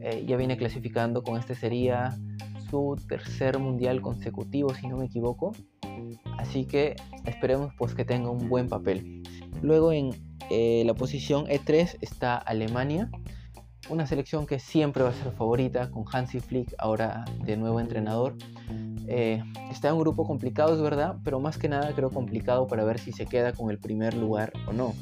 eh, 0.00 0.24
ya 0.26 0.36
viene 0.36 0.56
clasificando 0.56 1.22
con 1.22 1.38
este 1.38 1.54
sería 1.54 2.16
su 2.70 2.96
tercer 3.08 3.58
mundial 3.58 4.00
consecutivo, 4.00 4.72
si 4.74 4.88
no 4.88 4.96
me 4.96 5.06
equivoco. 5.06 5.52
Así 6.38 6.64
que 6.64 6.96
esperemos 7.26 7.72
pues 7.76 7.94
que 7.94 8.04
tenga 8.04 8.30
un 8.30 8.48
buen 8.48 8.68
papel. 8.68 9.22
Luego 9.62 9.92
en 9.92 10.10
eh, 10.50 10.82
la 10.86 10.94
posición 10.94 11.46
E3 11.46 11.98
está 12.00 12.36
Alemania, 12.36 13.10
una 13.88 14.06
selección 14.06 14.46
que 14.46 14.58
siempre 14.58 15.02
va 15.02 15.10
a 15.10 15.12
ser 15.12 15.32
favorita 15.32 15.90
con 15.90 16.04
Hansi 16.10 16.40
Flick 16.40 16.74
ahora 16.78 17.24
de 17.44 17.56
nuevo 17.56 17.80
entrenador. 17.80 18.36
Eh, 19.08 19.42
está 19.70 19.88
en 19.88 19.94
un 19.94 20.00
grupo 20.00 20.26
complicado, 20.26 20.74
es 20.74 20.80
verdad, 20.80 21.16
pero 21.24 21.40
más 21.40 21.58
que 21.58 21.68
nada 21.68 21.92
creo 21.94 22.10
complicado 22.10 22.66
para 22.66 22.84
ver 22.84 22.98
si 22.98 23.12
se 23.12 23.26
queda 23.26 23.52
con 23.52 23.70
el 23.70 23.78
primer 23.78 24.14
lugar 24.14 24.52
o 24.66 24.72
no. 24.72 24.94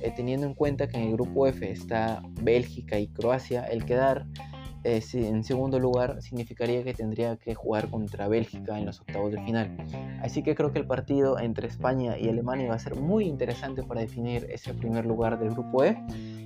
Eh, 0.00 0.12
teniendo 0.14 0.46
en 0.46 0.54
cuenta 0.54 0.88
que 0.88 0.98
en 0.98 1.08
el 1.08 1.12
grupo 1.12 1.46
F 1.46 1.70
está 1.70 2.22
Bélgica 2.42 2.98
y 2.98 3.08
Croacia, 3.08 3.64
el 3.64 3.84
quedar 3.84 4.26
eh, 4.88 5.02
en 5.14 5.42
segundo 5.42 5.80
lugar 5.80 6.22
significaría 6.22 6.84
que 6.84 6.94
tendría 6.94 7.36
que 7.36 7.56
jugar 7.56 7.90
contra 7.90 8.28
Bélgica 8.28 8.78
en 8.78 8.86
los 8.86 9.00
octavos 9.00 9.32
de 9.32 9.42
final. 9.42 9.76
Así 10.22 10.44
que 10.44 10.54
creo 10.54 10.72
que 10.72 10.78
el 10.78 10.86
partido 10.86 11.40
entre 11.40 11.66
España 11.66 12.16
y 12.16 12.28
Alemania 12.28 12.68
va 12.68 12.76
a 12.76 12.78
ser 12.78 12.94
muy 12.94 13.24
interesante 13.24 13.82
para 13.82 14.02
definir 14.02 14.46
ese 14.48 14.74
primer 14.74 15.04
lugar 15.04 15.40
del 15.40 15.50
grupo 15.50 15.82
E. 15.82 16.00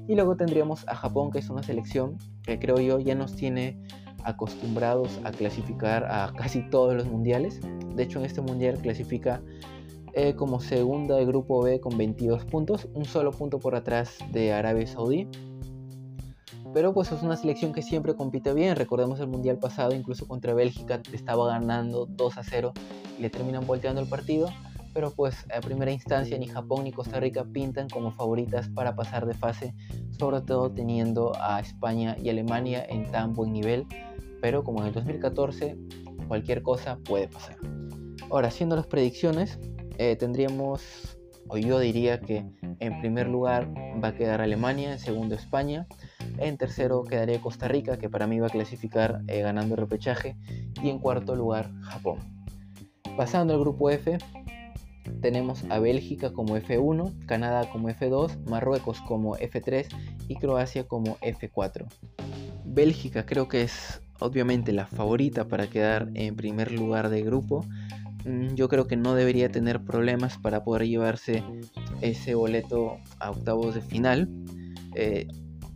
Y 0.08 0.14
luego 0.14 0.36
tendríamos 0.36 0.88
a 0.88 0.94
Japón, 0.94 1.30
que 1.30 1.38
es 1.38 1.50
una 1.50 1.62
selección 1.62 2.16
que 2.42 2.58
creo 2.58 2.80
yo 2.80 2.98
ya 2.98 3.14
nos 3.14 3.36
tiene 3.36 3.78
acostumbrados 4.24 5.20
a 5.24 5.30
clasificar 5.30 6.04
a 6.04 6.32
casi 6.36 6.62
todos 6.70 6.94
los 6.94 7.06
mundiales. 7.06 7.60
De 7.94 8.02
hecho, 8.02 8.18
en 8.18 8.24
este 8.24 8.40
mundial 8.40 8.78
clasifica 8.78 9.42
eh, 10.12 10.34
como 10.34 10.60
segunda 10.60 11.16
de 11.16 11.24
grupo 11.24 11.62
B 11.62 11.80
con 11.80 11.96
22 11.96 12.44
puntos, 12.44 12.88
un 12.94 13.04
solo 13.04 13.30
punto 13.30 13.58
por 13.60 13.74
atrás 13.74 14.18
de 14.32 14.52
Arabia 14.52 14.86
Saudí. 14.86 15.28
Pero 16.72 16.94
pues 16.94 17.10
es 17.10 17.22
una 17.22 17.36
selección 17.36 17.72
que 17.72 17.82
siempre 17.82 18.14
compite 18.14 18.52
bien. 18.54 18.76
Recordemos 18.76 19.18
el 19.20 19.26
mundial 19.26 19.58
pasado, 19.58 19.94
incluso 19.94 20.28
contra 20.28 20.54
Bélgica 20.54 21.00
estaba 21.12 21.48
ganando 21.48 22.06
2 22.06 22.38
a 22.38 22.42
0 22.44 22.72
y 23.18 23.22
le 23.22 23.30
terminan 23.30 23.66
volteando 23.66 24.00
el 24.00 24.08
partido. 24.08 24.48
Pero 24.92 25.12
pues 25.12 25.46
a 25.54 25.60
primera 25.60 25.90
instancia 25.90 26.36
ni 26.38 26.46
Japón 26.46 26.84
ni 26.84 26.92
Costa 26.92 27.20
Rica 27.20 27.44
pintan 27.44 27.88
como 27.88 28.10
favoritas 28.10 28.68
para 28.68 28.94
pasar 28.96 29.26
de 29.26 29.34
fase, 29.34 29.74
sobre 30.18 30.40
todo 30.40 30.70
teniendo 30.70 31.32
a 31.40 31.60
España 31.60 32.16
y 32.20 32.28
Alemania 32.28 32.84
en 32.88 33.10
tan 33.10 33.32
buen 33.34 33.52
nivel 33.52 33.86
pero 34.40 34.64
como 34.64 34.80
en 34.80 34.88
el 34.88 34.94
2014 34.94 35.76
cualquier 36.28 36.62
cosa 36.62 36.98
puede 37.04 37.28
pasar. 37.28 37.56
Ahora, 38.30 38.48
haciendo 38.48 38.76
las 38.76 38.86
predicciones, 38.86 39.58
eh, 39.98 40.16
tendríamos, 40.16 41.18
o 41.48 41.58
yo 41.58 41.78
diría 41.78 42.20
que 42.20 42.46
en 42.78 43.00
primer 43.00 43.28
lugar 43.28 43.68
va 44.02 44.08
a 44.08 44.14
quedar 44.14 44.40
Alemania, 44.40 44.92
en 44.92 44.98
segundo 44.98 45.34
España, 45.34 45.86
en 46.38 46.56
tercero 46.56 47.02
quedaría 47.02 47.40
Costa 47.40 47.66
Rica, 47.66 47.98
que 47.98 48.08
para 48.08 48.26
mí 48.26 48.38
va 48.38 48.46
a 48.46 48.50
clasificar 48.50 49.22
eh, 49.26 49.42
ganando 49.42 49.74
el 49.74 49.80
repechaje, 49.80 50.36
y 50.82 50.88
en 50.88 50.98
cuarto 51.00 51.34
lugar 51.34 51.70
Japón. 51.82 52.18
Pasando 53.16 53.52
al 53.52 53.60
grupo 53.60 53.90
F, 53.90 54.16
tenemos 55.20 55.64
a 55.70 55.78
Bélgica 55.78 56.32
como 56.32 56.56
F1, 56.56 57.26
Canadá 57.26 57.68
como 57.70 57.88
F2, 57.88 58.44
Marruecos 58.46 59.00
como 59.02 59.36
F3 59.36 59.86
y 60.28 60.36
Croacia 60.36 60.86
como 60.86 61.16
F4. 61.18 61.86
Bélgica 62.64 63.26
creo 63.26 63.48
que 63.48 63.62
es 63.62 64.00
obviamente 64.20 64.72
la 64.72 64.86
favorita 64.86 65.48
para 65.48 65.68
quedar 65.68 66.08
en 66.14 66.36
primer 66.36 66.72
lugar 66.72 67.08
de 67.08 67.22
grupo, 67.22 67.64
mm, 68.24 68.54
yo 68.54 68.68
creo 68.68 68.86
que 68.86 68.96
no 68.96 69.14
debería 69.14 69.50
tener 69.50 69.82
problemas 69.84 70.38
para 70.38 70.62
poder 70.62 70.86
llevarse 70.86 71.42
ese 72.00 72.34
boleto 72.34 72.98
a 73.18 73.30
octavos 73.30 73.74
de 73.74 73.80
final. 73.80 74.28
Eh, 74.94 75.26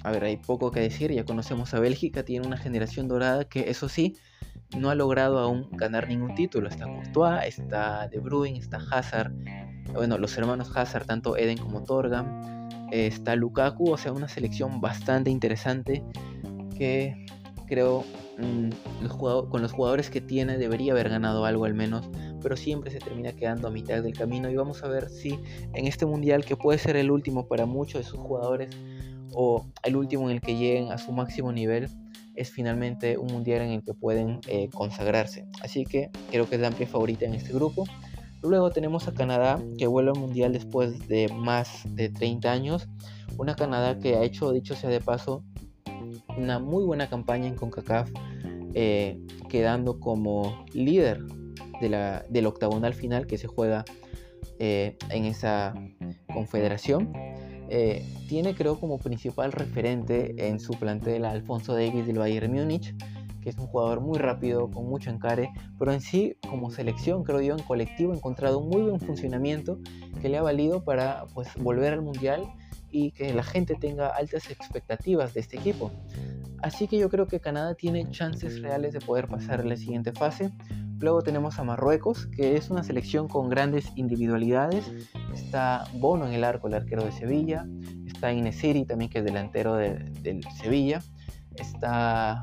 a 0.02 0.10
ver, 0.10 0.24
hay 0.24 0.36
poco 0.36 0.70
que 0.70 0.80
decir, 0.80 1.10
ya 1.12 1.24
conocemos 1.24 1.72
a 1.72 1.80
Bélgica, 1.80 2.24
tiene 2.24 2.46
una 2.46 2.58
generación 2.58 3.08
dorada 3.08 3.46
que 3.46 3.70
eso 3.70 3.88
sí, 3.88 4.16
no 4.76 4.90
ha 4.90 4.94
logrado 4.94 5.38
aún 5.38 5.68
ganar 5.72 6.08
ningún 6.08 6.34
título. 6.34 6.68
Está 6.68 6.86
Courtois, 6.86 7.58
está 7.58 8.08
De 8.08 8.18
Bruyne, 8.18 8.58
está 8.58 8.78
Hazard, 8.90 9.32
bueno, 9.92 10.18
los 10.18 10.36
hermanos 10.36 10.70
Hazard, 10.74 11.06
tanto 11.06 11.36
Eden 11.36 11.58
como 11.58 11.84
Torgam, 11.84 12.68
está 12.90 13.36
Lukaku, 13.36 13.90
o 13.92 13.96
sea, 13.96 14.12
una 14.12 14.28
selección 14.28 14.80
bastante 14.80 15.30
interesante 15.30 16.02
que 16.76 17.26
creo 17.66 18.04
mm, 18.38 19.06
con 19.48 19.62
los 19.62 19.72
jugadores 19.72 20.10
que 20.10 20.20
tiene 20.20 20.58
debería 20.58 20.92
haber 20.92 21.08
ganado 21.08 21.44
algo 21.44 21.64
al 21.64 21.74
menos, 21.74 22.08
pero 22.42 22.56
siempre 22.56 22.90
se 22.90 22.98
termina 22.98 23.32
quedando 23.32 23.68
a 23.68 23.70
mitad 23.70 24.02
del 24.02 24.12
camino. 24.12 24.50
Y 24.50 24.56
vamos 24.56 24.82
a 24.82 24.88
ver 24.88 25.08
si 25.08 25.38
en 25.74 25.86
este 25.86 26.06
mundial 26.06 26.44
que 26.44 26.56
puede 26.56 26.78
ser 26.78 26.96
el 26.96 27.10
último 27.10 27.46
para 27.46 27.66
muchos 27.66 28.04
de 28.04 28.10
sus 28.10 28.18
jugadores 28.18 28.70
o 29.32 29.66
el 29.82 29.96
último 29.96 30.28
en 30.28 30.36
el 30.36 30.40
que 30.40 30.56
lleguen 30.56 30.92
a 30.92 30.98
su 30.98 31.12
máximo 31.12 31.52
nivel 31.52 31.88
es 32.34 32.50
finalmente 32.50 33.18
un 33.18 33.28
mundial 33.28 33.62
en 33.62 33.70
el 33.70 33.82
que 33.82 33.94
pueden 33.94 34.40
eh, 34.48 34.68
consagrarse. 34.72 35.46
Así 35.62 35.84
que 35.84 36.10
creo 36.30 36.48
que 36.48 36.56
es 36.56 36.60
la 36.60 36.68
amplia 36.68 36.86
favorita 36.86 37.24
en 37.24 37.34
este 37.34 37.52
grupo. 37.52 37.84
Luego 38.42 38.70
tenemos 38.70 39.08
a 39.08 39.14
Canadá 39.14 39.62
que 39.78 39.86
vuelve 39.86 40.10
al 40.10 40.18
mundial 40.18 40.52
después 40.52 41.08
de 41.08 41.28
más 41.28 41.82
de 41.94 42.10
30 42.10 42.52
años. 42.52 42.88
Una 43.38 43.54
Canadá 43.54 43.98
que 43.98 44.16
ha 44.16 44.22
hecho, 44.22 44.52
dicho 44.52 44.74
sea 44.74 44.90
de 44.90 45.00
paso, 45.00 45.42
una 46.36 46.58
muy 46.58 46.84
buena 46.84 47.08
campaña 47.08 47.46
en 47.46 47.54
CONCACAF, 47.54 48.10
eh, 48.74 49.18
quedando 49.48 49.98
como 49.98 50.64
líder 50.72 51.22
de 51.80 51.88
la, 51.88 52.24
del 52.28 52.46
octagonal 52.46 52.94
final 52.94 53.26
que 53.26 53.38
se 53.38 53.46
juega 53.46 53.84
eh, 54.58 54.96
en 55.10 55.24
esa 55.24 55.74
confederación. 56.32 57.12
Eh, 57.68 58.04
tiene 58.28 58.54
creo 58.54 58.78
como 58.78 58.98
principal 58.98 59.52
referente 59.52 60.48
en 60.48 60.60
su 60.60 60.74
plantel 60.74 61.24
a 61.24 61.30
Alfonso 61.30 61.74
Davis 61.74 62.06
del 62.06 62.18
Bayern 62.18 62.52
Múnich, 62.52 62.94
que 63.40 63.50
es 63.50 63.58
un 63.58 63.66
jugador 63.66 64.00
muy 64.00 64.18
rápido, 64.18 64.70
con 64.70 64.88
mucho 64.88 65.10
encare, 65.10 65.50
pero 65.78 65.92
en 65.92 66.00
sí 66.00 66.36
como 66.48 66.70
selección 66.70 67.24
creo 67.24 67.42
yo 67.42 67.54
en 67.54 67.62
colectivo 67.62 68.12
ha 68.12 68.16
encontrado 68.16 68.58
un 68.58 68.70
muy 68.70 68.82
buen 68.82 69.00
funcionamiento 69.00 69.78
que 70.22 70.28
le 70.30 70.38
ha 70.38 70.42
valido 70.42 70.82
para 70.82 71.26
pues 71.34 71.48
volver 71.56 71.92
al 71.92 72.00
mundial 72.00 72.42
y 72.90 73.10
que 73.10 73.34
la 73.34 73.42
gente 73.42 73.74
tenga 73.74 74.08
altas 74.08 74.50
expectativas 74.50 75.34
de 75.34 75.40
este 75.40 75.56
equipo. 75.56 75.90
Así 76.62 76.88
que 76.88 76.96
yo 76.96 77.10
creo 77.10 77.26
que 77.26 77.40
Canadá 77.40 77.74
tiene 77.74 78.08
chances 78.10 78.62
reales 78.62 78.94
de 78.94 79.00
poder 79.00 79.28
pasar 79.28 79.60
a 79.60 79.64
la 79.64 79.76
siguiente 79.76 80.12
fase. 80.12 80.50
Luego 81.04 81.20
tenemos 81.20 81.58
a 81.58 81.64
Marruecos, 81.64 82.28
que 82.28 82.56
es 82.56 82.70
una 82.70 82.82
selección 82.82 83.28
con 83.28 83.50
grandes 83.50 83.92
individualidades. 83.94 84.90
Está 85.34 85.84
Bono 85.92 86.26
en 86.26 86.32
el 86.32 86.44
arco, 86.44 86.66
el 86.66 86.72
arquero 86.72 87.04
de 87.04 87.12
Sevilla. 87.12 87.66
Está 88.06 88.32
Inesiri 88.32 88.86
también, 88.86 89.10
que 89.10 89.18
es 89.18 89.24
delantero 89.26 89.74
del 89.74 90.42
Sevilla. 90.62 91.02
Está 91.56 92.40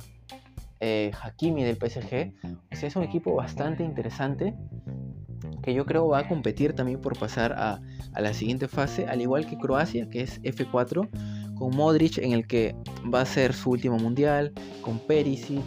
eh, 0.79 1.11
Hakimi 1.23 1.63
del 1.63 1.77
PSG. 1.77 2.33
O 2.71 2.75
sea, 2.75 2.87
es 2.87 2.95
un 2.95 3.01
equipo 3.01 3.33
bastante 3.33 3.83
interesante 3.83 4.53
que 5.63 5.73
yo 5.73 5.87
creo 5.87 6.09
va 6.09 6.19
a 6.19 6.27
competir 6.27 6.73
también 6.73 7.01
por 7.01 7.17
pasar 7.17 7.53
a, 7.53 7.81
la 8.15 8.33
siguiente 8.35 8.67
fase, 8.67 9.07
al 9.07 9.21
igual 9.21 9.47
que 9.47 9.57
Croacia, 9.57 10.07
que 10.07 10.21
es 10.21 10.39
F4, 10.43 11.09
con 11.55 11.75
Modric 11.75 12.19
en 12.19 12.33
el 12.33 12.45
que 12.45 12.75
va 13.11 13.21
a 13.21 13.25
ser 13.25 13.53
su 13.53 13.71
último 13.71 13.97
mundial, 13.97 14.53
con 14.83 14.99
Perisic, 14.99 15.65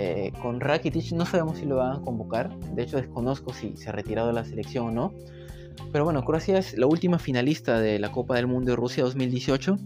eh, 0.00 0.30
con 0.40 0.60
Rakitic, 0.60 1.10
no 1.10 1.26
sabemos 1.26 1.58
si 1.58 1.66
lo 1.66 1.78
van 1.78 1.96
a 1.96 2.00
convocar, 2.00 2.56
de 2.56 2.84
hecho 2.84 2.98
desconozco 2.98 3.52
si 3.52 3.76
se 3.76 3.88
ha 3.88 3.92
retirado 3.92 4.28
de 4.28 4.34
la 4.34 4.44
selección 4.44 4.86
o 4.86 4.90
no. 4.92 5.14
Pero 5.90 6.04
bueno, 6.04 6.24
Croacia 6.24 6.56
es 6.58 6.78
la 6.78 6.86
última 6.86 7.18
finalista 7.18 7.80
de 7.80 7.98
la 7.98 8.12
Copa 8.12 8.36
del 8.36 8.46
Mundo 8.46 8.70
de 8.70 8.76
Rusia 8.76 9.02
2018 9.02 9.76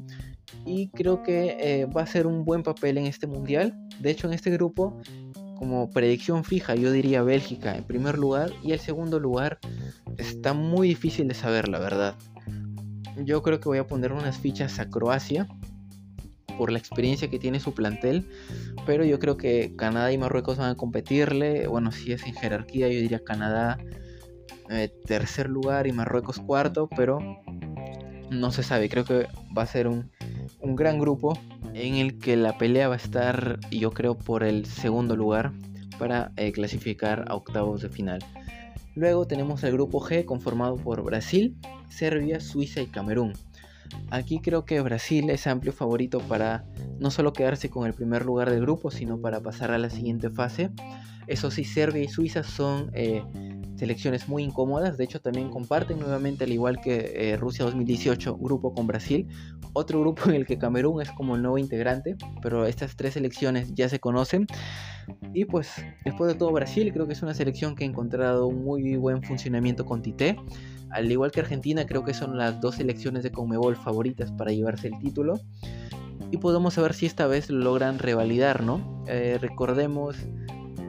y 0.66 0.88
creo 0.90 1.22
que 1.22 1.56
eh, 1.58 1.86
va 1.86 2.02
a 2.02 2.06
ser 2.06 2.26
un 2.26 2.44
buen 2.44 2.62
papel 2.62 2.98
en 2.98 3.06
este 3.06 3.26
mundial. 3.26 3.74
De 4.00 4.10
hecho, 4.10 4.26
en 4.26 4.34
este 4.34 4.50
grupo 4.50 5.00
como 5.56 5.88
predicción 5.88 6.44
fija, 6.44 6.74
yo 6.74 6.92
diría 6.92 7.22
Bélgica 7.22 7.74
en 7.74 7.84
primer 7.84 8.18
lugar 8.18 8.50
y 8.62 8.72
el 8.72 8.80
segundo 8.80 9.18
lugar 9.18 9.60
está 10.18 10.52
muy 10.52 10.88
difícil 10.88 11.26
de 11.26 11.34
saber, 11.34 11.68
la 11.68 11.78
verdad. 11.78 12.16
Yo 13.16 13.42
creo 13.42 13.60
que 13.60 13.68
voy 13.70 13.78
a 13.78 13.86
poner 13.86 14.12
unas 14.12 14.36
fichas 14.36 14.78
a 14.78 14.90
Croacia 14.90 15.48
por 16.56 16.70
la 16.70 16.78
experiencia 16.78 17.28
que 17.28 17.38
tiene 17.38 17.60
su 17.60 17.74
plantel, 17.74 18.28
pero 18.86 19.04
yo 19.04 19.18
creo 19.18 19.36
que 19.36 19.74
Canadá 19.76 20.12
y 20.12 20.18
Marruecos 20.18 20.58
van 20.58 20.70
a 20.70 20.74
competirle. 20.76 21.66
Bueno, 21.66 21.92
si 21.92 22.12
es 22.12 22.24
en 22.26 22.34
jerarquía, 22.34 22.88
yo 22.88 23.00
diría 23.00 23.22
Canadá 23.24 23.78
eh, 24.70 24.90
tercer 25.06 25.48
lugar 25.48 25.86
y 25.86 25.92
Marruecos 25.92 26.38
cuarto, 26.38 26.88
pero 26.96 27.18
no 28.30 28.50
se 28.52 28.62
sabe. 28.62 28.88
Creo 28.88 29.04
que 29.04 29.26
va 29.56 29.62
a 29.62 29.66
ser 29.66 29.88
un, 29.88 30.10
un 30.60 30.76
gran 30.76 30.98
grupo 30.98 31.38
en 31.74 31.96
el 31.96 32.18
que 32.18 32.36
la 32.36 32.56
pelea 32.58 32.88
va 32.88 32.94
a 32.94 32.98
estar, 32.98 33.58
yo 33.70 33.90
creo, 33.90 34.16
por 34.16 34.44
el 34.44 34.66
segundo 34.66 35.16
lugar 35.16 35.52
para 35.98 36.32
eh, 36.36 36.52
clasificar 36.52 37.26
a 37.28 37.34
octavos 37.34 37.82
de 37.82 37.88
final. 37.88 38.20
Luego 38.94 39.26
tenemos 39.26 39.62
el 39.64 39.72
grupo 39.72 40.00
G 40.00 40.24
conformado 40.24 40.76
por 40.76 41.02
Brasil, 41.02 41.56
Serbia, 41.88 42.40
Suiza 42.40 42.80
y 42.80 42.86
Camerún. 42.86 43.32
Aquí 44.10 44.40
creo 44.40 44.64
que 44.64 44.80
Brasil 44.80 45.30
es 45.30 45.46
amplio 45.46 45.72
favorito 45.72 46.20
para 46.20 46.64
no 46.98 47.10
solo 47.10 47.32
quedarse 47.32 47.70
con 47.70 47.86
el 47.86 47.94
primer 47.94 48.24
lugar 48.24 48.50
del 48.50 48.60
grupo, 48.60 48.90
sino 48.90 49.20
para 49.20 49.40
pasar 49.40 49.70
a 49.70 49.78
la 49.78 49.90
siguiente 49.90 50.30
fase. 50.30 50.70
Eso 51.26 51.50
sí, 51.50 51.64
Serbia 51.64 52.02
y 52.02 52.08
Suiza 52.08 52.42
son 52.42 52.90
eh, 52.94 53.22
selecciones 53.76 54.28
muy 54.28 54.42
incómodas. 54.42 54.96
De 54.96 55.04
hecho, 55.04 55.20
también 55.20 55.50
comparten 55.50 55.98
nuevamente, 55.98 56.44
al 56.44 56.52
igual 56.52 56.80
que 56.80 57.12
eh, 57.14 57.36
Rusia 57.36 57.64
2018, 57.64 58.36
grupo 58.38 58.74
con 58.74 58.86
Brasil. 58.86 59.28
Otro 59.72 60.00
grupo 60.00 60.24
en 60.30 60.36
el 60.36 60.46
que 60.46 60.58
Camerún 60.58 61.00
es 61.00 61.10
como 61.10 61.36
nuevo 61.36 61.58
integrante, 61.58 62.16
pero 62.42 62.66
estas 62.66 62.96
tres 62.96 63.14
selecciones 63.14 63.72
ya 63.74 63.88
se 63.88 64.00
conocen. 64.00 64.46
Y 65.32 65.44
pues, 65.44 65.84
después 66.04 66.32
de 66.32 66.38
todo, 66.38 66.52
Brasil 66.52 66.92
creo 66.92 67.06
que 67.06 67.12
es 67.12 67.22
una 67.22 67.34
selección 67.34 67.74
que 67.74 67.84
ha 67.84 67.86
encontrado 67.86 68.46
un 68.46 68.64
muy 68.64 68.96
buen 68.96 69.22
funcionamiento 69.22 69.84
con 69.84 70.02
Tite. 70.02 70.36
Al 70.92 71.10
igual 71.10 71.30
que 71.30 71.40
Argentina, 71.40 71.86
creo 71.86 72.04
que 72.04 72.14
son 72.14 72.36
las 72.36 72.60
dos 72.60 72.76
selecciones 72.76 73.22
de 73.22 73.32
Conmebol 73.32 73.76
favoritas 73.76 74.30
para 74.32 74.52
llevarse 74.52 74.88
el 74.88 74.98
título. 74.98 75.40
Y 76.30 76.38
podemos 76.38 76.74
saber 76.74 76.94
si 76.94 77.06
esta 77.06 77.26
vez 77.26 77.50
lo 77.50 77.58
logran 77.58 77.98
revalidar, 77.98 78.62
¿no? 78.62 79.04
Eh, 79.06 79.38
recordemos 79.40 80.16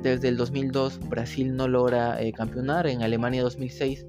desde 0.04 0.28
el 0.28 0.38
2002 0.38 1.00
Brasil 1.10 1.56
no 1.56 1.68
logra 1.68 2.22
eh, 2.22 2.34
campeonar, 2.34 2.88
en 2.88 3.02
Alemania 3.02 3.42
2006 3.42 4.06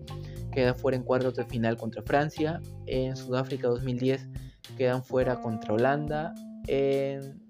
queda 0.52 0.74
fuera 0.74 0.96
en 0.96 1.04
cuartos 1.04 1.34
de 1.34 1.44
final 1.44 1.76
contra 1.76 2.02
Francia, 2.02 2.60
en 2.86 3.16
Sudáfrica 3.16 3.68
2010 3.68 4.28
quedan 4.76 5.04
fuera 5.04 5.40
contra 5.40 5.74
Holanda, 5.74 6.34
en 6.66 7.40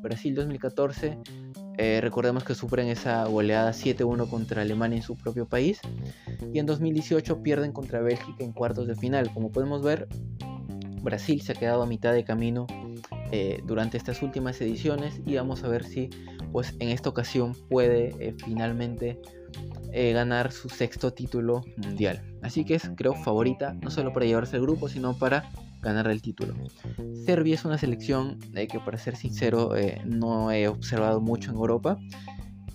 Brasil 0.00 0.34
2014 0.34 1.18
eh, 1.80 2.00
recordemos 2.00 2.42
que 2.42 2.56
sufren 2.56 2.88
esa 2.88 3.24
goleada 3.26 3.70
7-1 3.70 4.28
contra 4.28 4.62
Alemania 4.62 4.96
en 4.96 5.02
su 5.04 5.16
propio 5.16 5.46
país 5.46 5.80
y 6.52 6.58
en 6.58 6.66
2018 6.66 7.40
pierden 7.44 7.70
contra 7.70 8.00
Bélgica 8.00 8.42
en 8.42 8.52
cuartos 8.52 8.88
de 8.88 8.96
final. 8.96 9.32
Como 9.32 9.52
podemos 9.52 9.80
ver, 9.82 10.08
Brasil 11.02 11.40
se 11.40 11.52
ha 11.52 11.54
quedado 11.54 11.84
a 11.84 11.86
mitad 11.86 12.12
de 12.12 12.24
camino 12.24 12.66
eh, 13.30 13.62
durante 13.64 13.96
estas 13.96 14.22
últimas 14.22 14.60
ediciones 14.60 15.20
y 15.24 15.36
vamos 15.36 15.62
a 15.62 15.68
ver 15.68 15.84
si 15.84 16.10
pues 16.50 16.74
en 16.80 16.88
esta 16.88 17.10
ocasión 17.10 17.54
puede 17.68 18.12
eh, 18.18 18.34
finalmente 18.44 19.20
ganar 19.90 20.52
su 20.52 20.68
sexto 20.68 21.12
título 21.14 21.62
mundial. 21.76 22.22
Así 22.42 22.64
que 22.64 22.74
es, 22.74 22.90
creo, 22.94 23.14
favorita, 23.14 23.72
no 23.72 23.90
solo 23.90 24.12
para 24.12 24.26
llevarse 24.26 24.56
el 24.56 24.62
grupo, 24.62 24.88
sino 24.88 25.16
para 25.16 25.48
ganar 25.80 26.08
el 26.08 26.22
título. 26.22 26.54
Serbia 27.24 27.54
es 27.54 27.64
una 27.64 27.78
selección 27.78 28.38
que, 28.52 28.80
para 28.80 28.98
ser 28.98 29.16
sincero, 29.16 29.76
eh, 29.76 30.00
no 30.04 30.50
he 30.50 30.68
observado 30.68 31.20
mucho 31.20 31.50
en 31.50 31.56
Europa. 31.56 31.98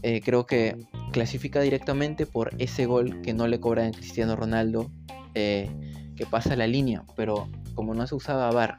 creo 0.01 0.45
que 0.45 0.77
clasifica 1.11 1.61
directamente 1.61 2.25
por 2.25 2.51
ese 2.59 2.85
gol 2.85 3.21
que 3.21 3.33
no 3.33 3.47
le 3.47 3.59
cobra 3.59 3.85
a 3.85 3.91
Cristiano 3.91 4.35
Ronaldo, 4.35 4.91
que 5.33 6.27
pasa 6.29 6.55
la 6.55 6.67
línea, 6.67 7.03
pero 7.15 7.47
como 7.73 7.93
no 7.93 8.05
se 8.05 8.15
usaba 8.15 8.51
VAR 8.51 8.75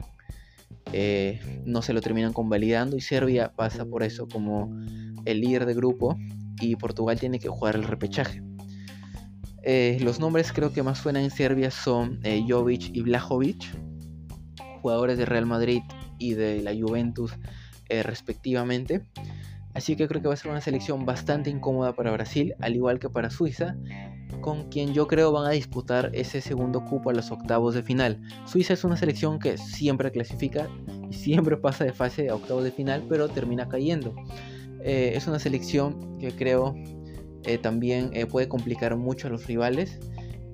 eh, 0.93 1.41
no 1.65 1.81
se 1.81 1.93
lo 1.93 2.01
terminan 2.01 2.33
convalidando 2.33 2.95
y 2.95 3.01
Serbia 3.01 3.51
pasa 3.53 3.85
por 3.85 4.03
eso 4.03 4.27
como 4.27 4.69
el 5.25 5.41
líder 5.41 5.65
de 5.65 5.73
grupo 5.73 6.17
y 6.61 6.75
Portugal 6.75 7.19
tiene 7.19 7.39
que 7.39 7.49
jugar 7.49 7.75
el 7.75 7.83
repechaje. 7.83 8.41
Eh, 9.63 9.97
los 10.01 10.19
nombres 10.19 10.51
creo 10.53 10.71
que 10.71 10.83
más 10.83 10.99
suenan 10.99 11.23
en 11.23 11.31
Serbia 11.31 11.71
son 11.71 12.19
eh, 12.23 12.45
Jovic 12.47 12.95
y 12.95 13.01
Vlahovic, 13.01 13.65
jugadores 14.85 15.17
de 15.17 15.25
Real 15.25 15.47
Madrid 15.47 15.81
y 16.19 16.35
de 16.35 16.61
la 16.61 16.73
Juventus 16.73 17.33
respectivamente. 17.89 19.01
Así 19.73 19.95
que 19.95 20.07
creo 20.07 20.21
que 20.21 20.27
va 20.29 20.35
a 20.35 20.37
ser 20.37 20.51
una 20.51 20.61
selección 20.61 21.05
bastante 21.05 21.49
incómoda 21.49 21.93
para 21.93 22.11
Brasil, 22.11 22.53
al 22.61 22.75
igual 22.75 22.97
que 22.97 23.09
para 23.09 23.29
Suiza, 23.29 23.75
con 24.39 24.69
quien 24.69 24.93
yo 24.93 25.07
creo 25.07 25.31
van 25.31 25.47
a 25.47 25.49
disputar 25.49 26.11
ese 26.13 26.39
segundo 26.39 26.85
cupo 26.85 27.09
a 27.09 27.13
los 27.13 27.31
octavos 27.31 27.75
de 27.75 27.83
final. 27.83 28.21
Suiza 28.45 28.73
es 28.73 28.83
una 28.83 28.95
selección 28.95 29.39
que 29.39 29.57
siempre 29.57 30.11
clasifica 30.11 30.69
y 31.09 31.13
siempre 31.13 31.57
pasa 31.61 31.83
de 31.83 31.91
fase 31.91 32.29
a 32.29 32.35
octavos 32.35 32.63
de 32.63 32.71
final, 32.71 33.03
pero 33.09 33.27
termina 33.27 33.67
cayendo. 33.67 34.15
Eh, 34.81 35.13
es 35.15 35.27
una 35.27 35.39
selección 35.39 36.19
que 36.19 36.31
creo 36.31 36.75
eh, 37.43 37.57
también 37.57 38.11
eh, 38.13 38.27
puede 38.27 38.47
complicar 38.47 38.95
mucho 38.95 39.27
a 39.27 39.29
los 39.31 39.47
rivales. 39.47 39.99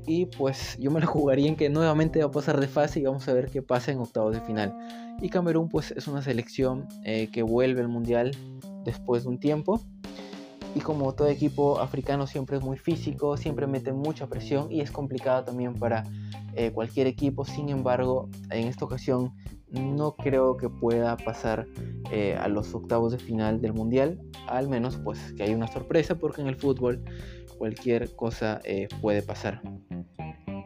Y 0.06 0.26
pues 0.26 0.78
yo 0.80 0.92
me 0.92 1.00
la 1.00 1.06
jugaría 1.08 1.48
en 1.48 1.56
que 1.56 1.70
nuevamente 1.70 2.20
va 2.20 2.26
a 2.26 2.32
pasar 2.32 2.60
de 2.60 2.68
fase 2.68 3.00
y 3.00 3.04
vamos 3.04 3.28
a 3.28 3.34
ver 3.34 3.50
qué 3.50 3.62
pasa 3.62 3.92
en 3.92 4.00
octavos 4.00 4.34
de 4.34 4.42
final. 4.42 4.76
Y 5.22 5.30
Camerún 5.30 5.70
pues 5.70 5.92
es 5.92 6.08
una 6.08 6.22
selección 6.22 6.88
que 7.04 7.44
vuelve 7.44 7.82
al 7.82 7.90
mundial 7.90 8.32
después 8.84 9.24
de 9.24 9.30
un 9.30 9.40
tiempo 9.40 9.82
y 10.74 10.80
como 10.80 11.14
todo 11.14 11.28
equipo 11.28 11.80
africano 11.80 12.28
siempre 12.28 12.58
es 12.58 12.64
muy 12.64 12.78
físico, 12.78 13.36
siempre 13.36 13.68
mete 13.68 13.92
mucha 13.92 14.28
presión 14.28 14.72
y 14.72 14.80
es 14.82 14.92
complicado 14.92 15.44
también 15.44 15.74
para 15.74 16.04
eh, 16.56 16.72
cualquier 16.72 17.08
equipo. 17.08 17.44
Sin 17.44 17.70
embargo, 17.70 18.30
en 18.50 18.68
esta 18.68 18.86
ocasión 18.86 19.34
no 19.70 20.16
creo 20.16 20.58
que 20.58 20.70
pueda 20.70 21.18
pasar 21.18 21.68
eh, 22.10 22.38
a 22.40 22.48
los 22.48 22.74
octavos 22.74 23.12
de 23.12 23.20
final 23.20 23.62
del 23.62 23.74
mundial. 23.74 24.22
Al 24.48 24.70
menos 24.70 24.98
pues 24.98 25.34
que 25.34 25.44
hay 25.44 25.54
una 25.54 25.68
sorpresa 25.68 26.16
porque 26.16 26.42
en 26.42 26.48
el 26.48 26.56
fútbol 26.56 27.04
cualquier 27.62 28.16
cosa 28.16 28.60
eh, 28.64 28.88
puede 29.02 29.22
pasar. 29.22 29.62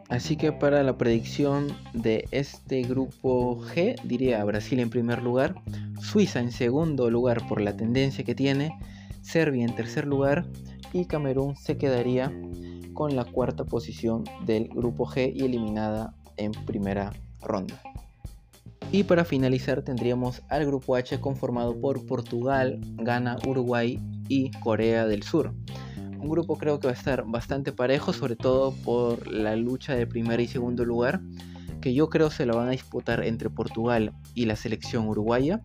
Así 0.08 0.38
que 0.38 0.50
para 0.50 0.82
la 0.82 0.96
predicción 0.96 1.68
de 1.92 2.26
este 2.30 2.80
grupo 2.84 3.60
G, 3.60 4.00
diría 4.02 4.42
Brasil 4.44 4.80
en 4.80 4.88
primer 4.88 5.22
lugar, 5.22 5.56
Suiza 6.00 6.40
en 6.40 6.52
segundo 6.52 7.10
lugar 7.10 7.46
por 7.48 7.60
la 7.60 7.76
tendencia 7.76 8.24
que 8.24 8.34
tiene, 8.34 8.72
Serbia 9.20 9.66
en 9.66 9.74
tercer 9.74 10.06
lugar 10.06 10.46
y 10.94 11.04
Camerún 11.04 11.54
se 11.54 11.76
quedaría 11.76 12.32
con 12.94 13.14
la 13.14 13.26
cuarta 13.26 13.64
posición 13.64 14.24
del 14.46 14.68
grupo 14.68 15.04
G 15.04 15.30
y 15.34 15.44
eliminada 15.44 16.14
en 16.38 16.52
primera 16.52 17.12
ronda. 17.42 17.78
Y 18.90 19.04
para 19.04 19.26
finalizar 19.26 19.82
tendríamos 19.82 20.40
al 20.48 20.64
grupo 20.64 20.96
H 20.96 21.20
conformado 21.20 21.78
por 21.78 22.06
Portugal, 22.06 22.80
Ghana, 22.94 23.36
Uruguay 23.46 24.00
y 24.30 24.50
Corea 24.60 25.06
del 25.06 25.24
Sur. 25.24 25.52
Un 26.18 26.28
grupo 26.28 26.56
creo 26.56 26.78
que 26.78 26.86
va 26.86 26.92
a 26.92 26.96
estar 26.96 27.24
bastante 27.26 27.72
parejo, 27.72 28.12
sobre 28.12 28.36
todo 28.36 28.72
por 28.72 29.26
la 29.26 29.56
lucha 29.56 29.94
de 29.94 30.06
primer 30.06 30.40
y 30.40 30.48
segundo 30.48 30.84
lugar, 30.84 31.20
que 31.80 31.94
yo 31.94 32.08
creo 32.08 32.30
se 32.30 32.46
la 32.46 32.54
van 32.54 32.68
a 32.68 32.72
disputar 32.72 33.24
entre 33.24 33.50
Portugal 33.50 34.12
y 34.34 34.46
la 34.46 34.56
selección 34.56 35.08
uruguaya. 35.08 35.62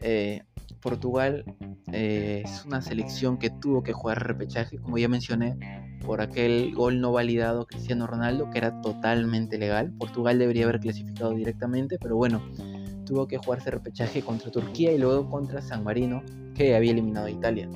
Eh, 0.00 0.42
Portugal 0.80 1.44
eh, 1.92 2.42
es 2.44 2.64
una 2.64 2.82
selección 2.82 3.38
que 3.38 3.50
tuvo 3.50 3.82
que 3.82 3.92
jugar 3.92 4.26
repechaje, 4.26 4.78
como 4.78 4.98
ya 4.98 5.08
mencioné, 5.08 5.56
por 6.04 6.20
aquel 6.20 6.74
gol 6.74 7.00
no 7.00 7.12
validado 7.12 7.66
Cristiano 7.66 8.06
Ronaldo, 8.06 8.50
que 8.50 8.58
era 8.58 8.80
totalmente 8.80 9.58
legal. 9.58 9.92
Portugal 9.98 10.38
debería 10.38 10.64
haber 10.64 10.80
clasificado 10.80 11.32
directamente, 11.34 11.98
pero 12.00 12.16
bueno, 12.16 12.42
tuvo 13.06 13.28
que 13.28 13.38
jugarse 13.38 13.70
repechaje 13.70 14.22
contra 14.22 14.50
Turquía 14.50 14.92
y 14.92 14.98
luego 14.98 15.30
contra 15.30 15.62
San 15.62 15.84
Marino, 15.84 16.22
que 16.54 16.74
había 16.74 16.90
eliminado 16.90 17.26
a 17.26 17.30
Italia. 17.30 17.68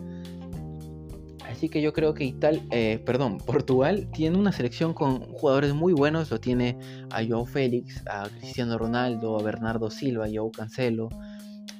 Así 1.56 1.70
que 1.70 1.80
yo 1.80 1.94
creo 1.94 2.12
que 2.12 2.24
Italia, 2.24 2.62
eh, 2.70 3.02
perdón, 3.06 3.38
Portugal 3.46 4.08
tiene 4.12 4.36
una 4.36 4.52
selección 4.52 4.92
con 4.92 5.20
jugadores 5.20 5.72
muy 5.72 5.94
buenos. 5.94 6.30
Lo 6.30 6.38
tiene 6.38 6.76
a 7.10 7.24
Joao 7.26 7.46
Félix, 7.46 8.02
a 8.06 8.28
Cristiano 8.28 8.76
Ronaldo, 8.76 9.38
a 9.38 9.42
Bernardo 9.42 9.90
Silva, 9.90 10.26
a 10.26 10.28
Joao 10.28 10.52
Cancelo, 10.52 11.08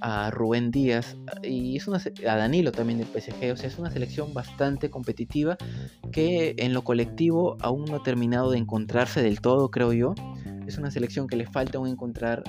a 0.01 0.31
Rubén 0.31 0.71
Díaz 0.71 1.17
y 1.43 1.77
es 1.77 1.89
a 1.89 2.37
Danilo 2.37 2.73
también 2.73 2.99
del 2.99 3.09
PSG. 3.09 3.53
O 3.53 3.57
sea, 3.57 3.69
es 3.69 3.79
una 3.79 3.91
selección 3.91 4.33
bastante 4.33 4.89
competitiva 4.89 5.59
que 6.11 6.55
en 6.57 6.73
lo 6.73 6.83
colectivo 6.83 7.59
aún 7.61 7.85
no 7.85 7.97
ha 7.97 8.03
terminado 8.03 8.53
de 8.53 8.59
encontrarse 8.59 9.23
del 9.23 9.43
todo, 9.43 9.71
creo 9.71 9.93
yo. 9.93 10.15
Es 10.67 10.79
una 10.79 10.91
selección 10.91 11.27
que 11.27 11.37
le 11.37 11.47
falta 11.47 11.79
aún 11.79 11.89
encontrar 11.89 12.43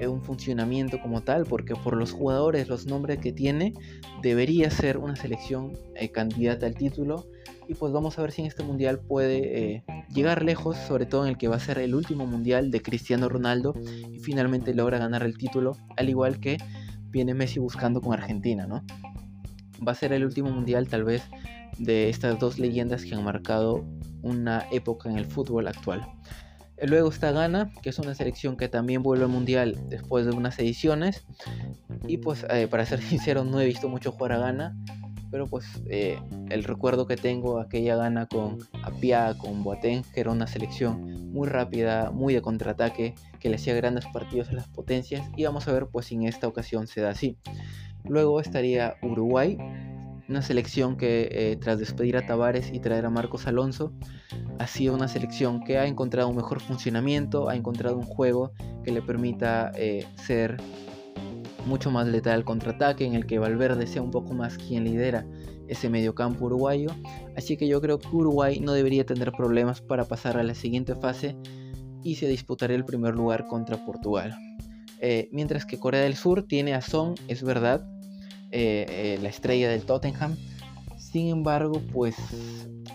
eh, 0.00 0.06
un 0.06 0.22
funcionamiento 0.22 1.00
como 1.00 1.22
tal, 1.22 1.44
porque 1.44 1.74
por 1.74 1.96
los 1.96 2.12
jugadores, 2.12 2.68
los 2.68 2.86
nombres 2.86 3.18
que 3.18 3.32
tiene, 3.32 3.74
debería 4.22 4.70
ser 4.70 4.98
una 4.98 5.16
selección 5.16 5.72
eh, 5.94 6.10
candidata 6.10 6.66
al 6.66 6.74
título. 6.74 7.26
Y 7.68 7.74
pues 7.74 7.92
vamos 7.92 8.18
a 8.18 8.22
ver 8.22 8.30
si 8.30 8.42
en 8.42 8.46
este 8.46 8.62
mundial 8.62 9.00
puede 9.00 9.74
eh, 9.74 9.84
llegar 10.14 10.44
lejos, 10.44 10.76
sobre 10.76 11.06
todo 11.06 11.24
en 11.24 11.30
el 11.30 11.38
que 11.38 11.48
va 11.48 11.56
a 11.56 11.60
ser 11.60 11.78
el 11.78 11.94
último 11.94 12.26
mundial 12.26 12.70
de 12.70 12.80
Cristiano 12.80 13.28
Ronaldo 13.28 13.74
y 14.12 14.20
finalmente 14.20 14.72
logra 14.72 14.98
ganar 14.98 15.24
el 15.24 15.36
título, 15.36 15.76
al 15.96 16.08
igual 16.08 16.38
que 16.38 16.58
viene 17.10 17.34
Messi 17.34 17.58
buscando 17.58 18.00
con 18.00 18.12
Argentina, 18.12 18.66
¿no? 18.66 18.84
Va 19.86 19.92
a 19.92 19.94
ser 19.96 20.12
el 20.12 20.24
último 20.24 20.50
mundial 20.50 20.86
tal 20.86 21.02
vez 21.02 21.22
de 21.78 22.08
estas 22.08 22.38
dos 22.38 22.58
leyendas 22.58 23.04
que 23.04 23.14
han 23.14 23.24
marcado 23.24 23.84
una 24.22 24.66
época 24.70 25.10
en 25.10 25.18
el 25.18 25.26
fútbol 25.26 25.68
actual. 25.68 26.06
Luego 26.82 27.08
está 27.08 27.32
Ghana, 27.32 27.72
que 27.82 27.88
es 27.88 27.98
una 27.98 28.14
selección 28.14 28.56
que 28.56 28.68
también 28.68 29.02
vuelve 29.02 29.24
al 29.24 29.30
mundial 29.30 29.78
después 29.88 30.26
de 30.26 30.32
unas 30.32 30.58
ediciones. 30.58 31.24
Y 32.06 32.18
pues, 32.18 32.44
eh, 32.50 32.68
para 32.68 32.84
ser 32.84 33.00
sincero, 33.02 33.44
no 33.44 33.60
he 33.60 33.66
visto 33.66 33.88
mucho 33.88 34.12
jugar 34.12 34.32
a 34.32 34.38
Ghana. 34.38 34.76
Pero 35.30 35.46
pues, 35.46 35.66
eh, 35.88 36.20
el 36.50 36.64
recuerdo 36.64 37.06
que 37.06 37.16
tengo, 37.16 37.58
aquella 37.58 37.96
Ghana 37.96 38.26
con 38.26 38.58
Apia, 38.82 39.36
con 39.38 39.64
Boateng, 39.64 40.02
que 40.14 40.20
era 40.20 40.30
una 40.30 40.46
selección 40.46 41.32
muy 41.32 41.48
rápida, 41.48 42.10
muy 42.10 42.32
de 42.32 42.42
contraataque, 42.42 43.14
que 43.40 43.48
le 43.48 43.56
hacía 43.56 43.74
grandes 43.74 44.06
partidos 44.06 44.50
a 44.50 44.52
las 44.52 44.68
potencias. 44.68 45.26
Y 45.36 45.44
vamos 45.44 45.66
a 45.68 45.72
ver, 45.72 45.86
pues, 45.86 46.06
si 46.06 46.14
en 46.14 46.24
esta 46.24 46.46
ocasión 46.46 46.86
se 46.86 47.00
da 47.00 47.10
así. 47.10 47.38
Luego 48.04 48.40
estaría 48.40 48.96
Uruguay, 49.02 49.58
una 50.28 50.42
selección 50.42 50.96
que 50.96 51.28
eh, 51.30 51.56
tras 51.56 51.78
despedir 51.78 52.16
a 52.16 52.26
Tavares 52.26 52.70
y 52.72 52.80
traer 52.80 53.06
a 53.06 53.10
Marcos 53.10 53.46
Alonso, 53.46 53.92
ha 54.58 54.66
sido 54.66 54.94
una 54.94 55.08
selección 55.08 55.62
que 55.62 55.78
ha 55.78 55.86
encontrado 55.86 56.28
un 56.28 56.36
mejor 56.36 56.60
funcionamiento, 56.60 57.48
ha 57.48 57.56
encontrado 57.56 57.96
un 57.96 58.04
juego 58.04 58.52
que 58.84 58.92
le 58.92 59.02
permita 59.02 59.72
eh, 59.76 60.06
ser 60.16 60.56
mucho 61.66 61.90
más 61.90 62.06
letal 62.06 62.34
al 62.34 62.44
contraataque, 62.44 63.04
en 63.04 63.14
el 63.14 63.26
que 63.26 63.38
Valverde 63.38 63.86
sea 63.86 64.02
un 64.02 64.10
poco 64.10 64.34
más 64.34 64.56
quien 64.56 64.84
lidera 64.84 65.26
ese 65.68 65.90
mediocampo 65.90 66.46
uruguayo. 66.46 66.88
Así 67.36 67.56
que 67.56 67.68
yo 67.68 67.80
creo 67.80 67.98
que 67.98 68.08
Uruguay 68.08 68.60
no 68.60 68.72
debería 68.72 69.04
tener 69.04 69.32
problemas 69.32 69.80
para 69.80 70.04
pasar 70.04 70.38
a 70.38 70.42
la 70.42 70.54
siguiente 70.54 70.94
fase 70.94 71.36
y 72.02 72.16
se 72.16 72.28
disputará 72.28 72.74
el 72.74 72.84
primer 72.84 73.14
lugar 73.14 73.46
contra 73.48 73.84
Portugal. 73.84 74.36
Eh, 75.00 75.28
mientras 75.32 75.66
que 75.66 75.78
Corea 75.78 76.00
del 76.00 76.14
Sur 76.14 76.46
tiene 76.46 76.74
a 76.74 76.80
Son, 76.80 77.14
es 77.28 77.42
verdad, 77.42 77.86
eh, 78.52 78.86
eh, 78.88 79.18
la 79.22 79.28
estrella 79.28 79.68
del 79.68 79.84
Tottenham. 79.84 80.36
Sin 80.98 81.28
embargo, 81.28 81.82
pues 81.92 82.16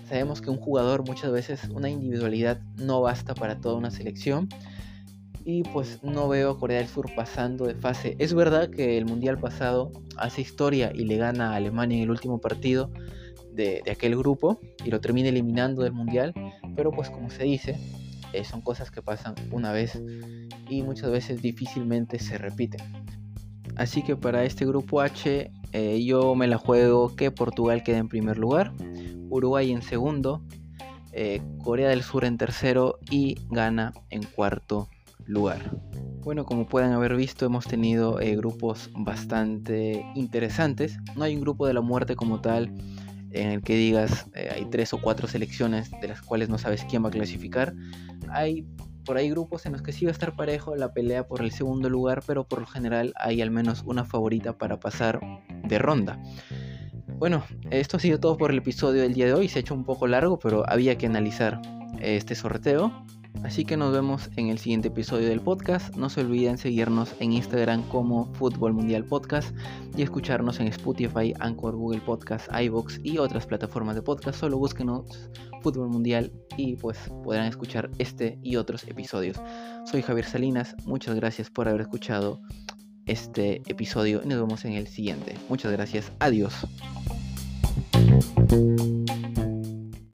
sabemos 0.08 0.42
que 0.42 0.50
un 0.50 0.58
jugador 0.58 1.06
muchas 1.08 1.32
veces 1.32 1.64
una 1.74 1.90
individualidad 1.90 2.62
no 2.78 3.02
basta 3.02 3.34
para 3.34 3.60
toda 3.60 3.76
una 3.76 3.92
selección. 3.92 4.50
Y 5.44 5.64
pues 5.64 6.04
no 6.04 6.28
veo 6.28 6.52
a 6.52 6.60
Corea 6.60 6.78
del 6.78 6.88
Sur 6.88 7.10
pasando 7.16 7.66
de 7.66 7.74
fase. 7.74 8.16
Es 8.20 8.34
verdad 8.34 8.70
que 8.70 8.98
el 8.98 9.06
Mundial 9.06 9.40
pasado 9.40 9.92
hace 10.18 10.42
historia 10.42 10.92
y 10.94 11.06
le 11.06 11.18
gana 11.18 11.54
a 11.54 11.56
Alemania 11.56 11.98
en 11.98 12.04
el 12.04 12.12
último 12.12 12.40
partido 12.40 12.92
de, 13.52 13.82
aquel 13.92 14.16
grupo 14.16 14.60
y 14.86 14.92
lo 14.92 15.02
termina 15.02 15.30
eliminando 15.30 15.82
del 15.82 15.94
Mundial. 15.94 16.34
Pero 16.76 16.92
pues 16.92 17.10
como 17.10 17.32
se 17.32 17.44
dice, 17.44 17.78
eh, 18.34 18.44
son 18.44 18.62
cosas 18.62 18.92
que 18.92 19.02
pasan 19.02 19.34
una 19.52 19.72
vez 19.72 20.00
y 20.70 20.84
muchas 20.84 21.12
veces 21.12 21.42
difícilmente 21.42 22.20
se 22.20 22.38
repiten. 22.38 22.82
Así 23.76 24.04
que 24.04 24.16
para 24.16 24.44
este 24.44 24.66
grupo 24.66 25.02
H 25.02 25.52
eh, 25.74 26.04
yo 26.04 26.36
me 26.36 26.48
la 26.48 26.58
juego 26.58 27.16
que 27.16 27.32
Portugal 27.32 27.84
quede 27.84 27.98
en 27.98 28.10
primer 28.10 28.38
lugar, 28.38 28.74
Uruguay 29.30 29.72
en 29.72 29.82
segundo, 29.82 30.42
eh, 31.14 31.42
Corea 31.64 31.90
del 31.90 32.04
Sur 32.04 32.26
en 32.26 32.38
tercero 32.38 33.00
y 33.10 33.36
Ghana 33.50 33.94
en 34.10 34.24
cuarto 34.24 34.90
lugar. 35.26 35.72
Bueno, 36.24 36.46
como 36.46 36.68
pueden 36.68 36.92
haber 36.92 37.16
visto, 37.16 37.46
hemos 37.46 37.66
tenido 37.66 38.20
eh, 38.20 38.36
grupos 38.36 38.92
bastante 38.94 40.06
interesantes. 40.16 40.98
No 41.16 41.24
hay 41.24 41.36
un 41.36 41.42
grupo 41.42 41.66
de 41.66 41.74
la 41.74 41.82
muerte 41.82 42.16
como 42.16 42.42
tal 42.42 42.72
en 43.32 43.50
el 43.50 43.62
que 43.62 43.76
digas 43.76 44.28
hay 44.34 44.66
tres 44.66 44.94
o 44.94 45.02
cuatro 45.02 45.26
selecciones 45.26 45.90
de 46.02 46.10
las 46.10 46.22
cuales 46.22 46.50
no 46.50 46.58
sabes 46.58 46.84
quién 46.84 47.04
va 47.04 47.08
a 47.08 47.12
clasificar. 47.12 47.74
Hay 48.30 48.68
por 49.06 49.18
ahí 49.18 49.30
grupos 49.30 49.66
en 49.66 49.74
los 49.74 49.82
que 49.82 49.92
sí 49.92 50.06
va 50.06 50.12
a 50.12 50.14
estar 50.14 50.36
parejo 50.36 50.76
la 50.76 50.94
pelea 50.94 51.28
por 51.28 51.42
el 51.42 51.52
segundo 51.52 51.90
lugar, 51.90 52.24
pero 52.26 52.48
por 52.48 52.60
lo 52.60 52.68
general 52.68 53.14
hay 53.16 53.42
al 53.42 53.52
menos 53.52 53.84
una 53.86 54.06
favorita 54.06 54.58
para 54.58 54.80
pasar 54.80 55.20
de 55.64 55.80
ronda. 55.80 56.20
Bueno, 57.18 57.44
esto 57.70 57.98
ha 57.98 58.00
sido 58.00 58.20
todo 58.20 58.36
por 58.38 58.52
el 58.52 58.58
episodio 58.58 59.04
del 59.04 59.14
día 59.14 59.28
de 59.28 59.34
hoy. 59.34 59.48
Se 59.48 59.60
ha 59.60 59.62
hecho 59.62 59.76
un 59.76 59.84
poco 59.84 60.08
largo, 60.08 60.40
pero 60.40 60.68
había 60.68 60.98
que 60.98 61.06
analizar 61.06 61.62
este 62.00 62.34
sorteo. 62.34 63.06
Así 63.44 63.66
que 63.66 63.76
nos 63.76 63.92
vemos 63.92 64.30
en 64.36 64.50
el 64.50 64.60
siguiente 64.60 64.90
episodio 64.90 65.28
del 65.28 65.42
podcast. 65.42 65.96
No 65.96 66.10
se 66.10 66.22
olviden 66.22 66.58
seguirnos 66.58 67.16
en 67.20 67.34
Instagram 67.34 67.84
como 67.90 68.32
Fútbol 68.36 68.74
Mundial 68.74 69.04
Podcast 69.06 69.56
y 69.98 70.04
escucharnos 70.04 70.60
en 70.60 70.68
Spotify, 70.68 71.34
Anchor, 71.40 71.76
Google 71.76 72.02
Podcast, 72.02 72.48
iBox 72.54 73.00
y 73.04 73.18
otras 73.18 73.48
plataformas 73.48 73.96
de 73.96 74.04
podcast. 74.04 74.40
Solo 74.40 74.58
búsquenos 74.58 75.30
Fútbol 75.62 75.90
Mundial 75.90 76.32
y 76.58 76.76
pues 76.76 76.98
podrán 77.24 77.48
escuchar 77.48 77.90
este 77.98 78.38
y 78.44 78.56
otros 78.58 78.84
episodios. 78.88 79.38
Soy 79.86 80.02
Javier 80.02 80.26
Salinas, 80.26 80.76
muchas 80.86 81.16
gracias 81.16 81.50
por 81.50 81.68
haber 81.68 81.82
escuchado 81.82 82.42
este 83.06 83.62
episodio 83.68 84.22
y 84.24 84.28
nos 84.28 84.40
vemos 84.40 84.66
en 84.66 84.74
el 84.74 84.88
siguiente. 84.88 85.36
Muchas 85.50 85.72
gracias, 85.72 86.12
adiós. 86.20 86.54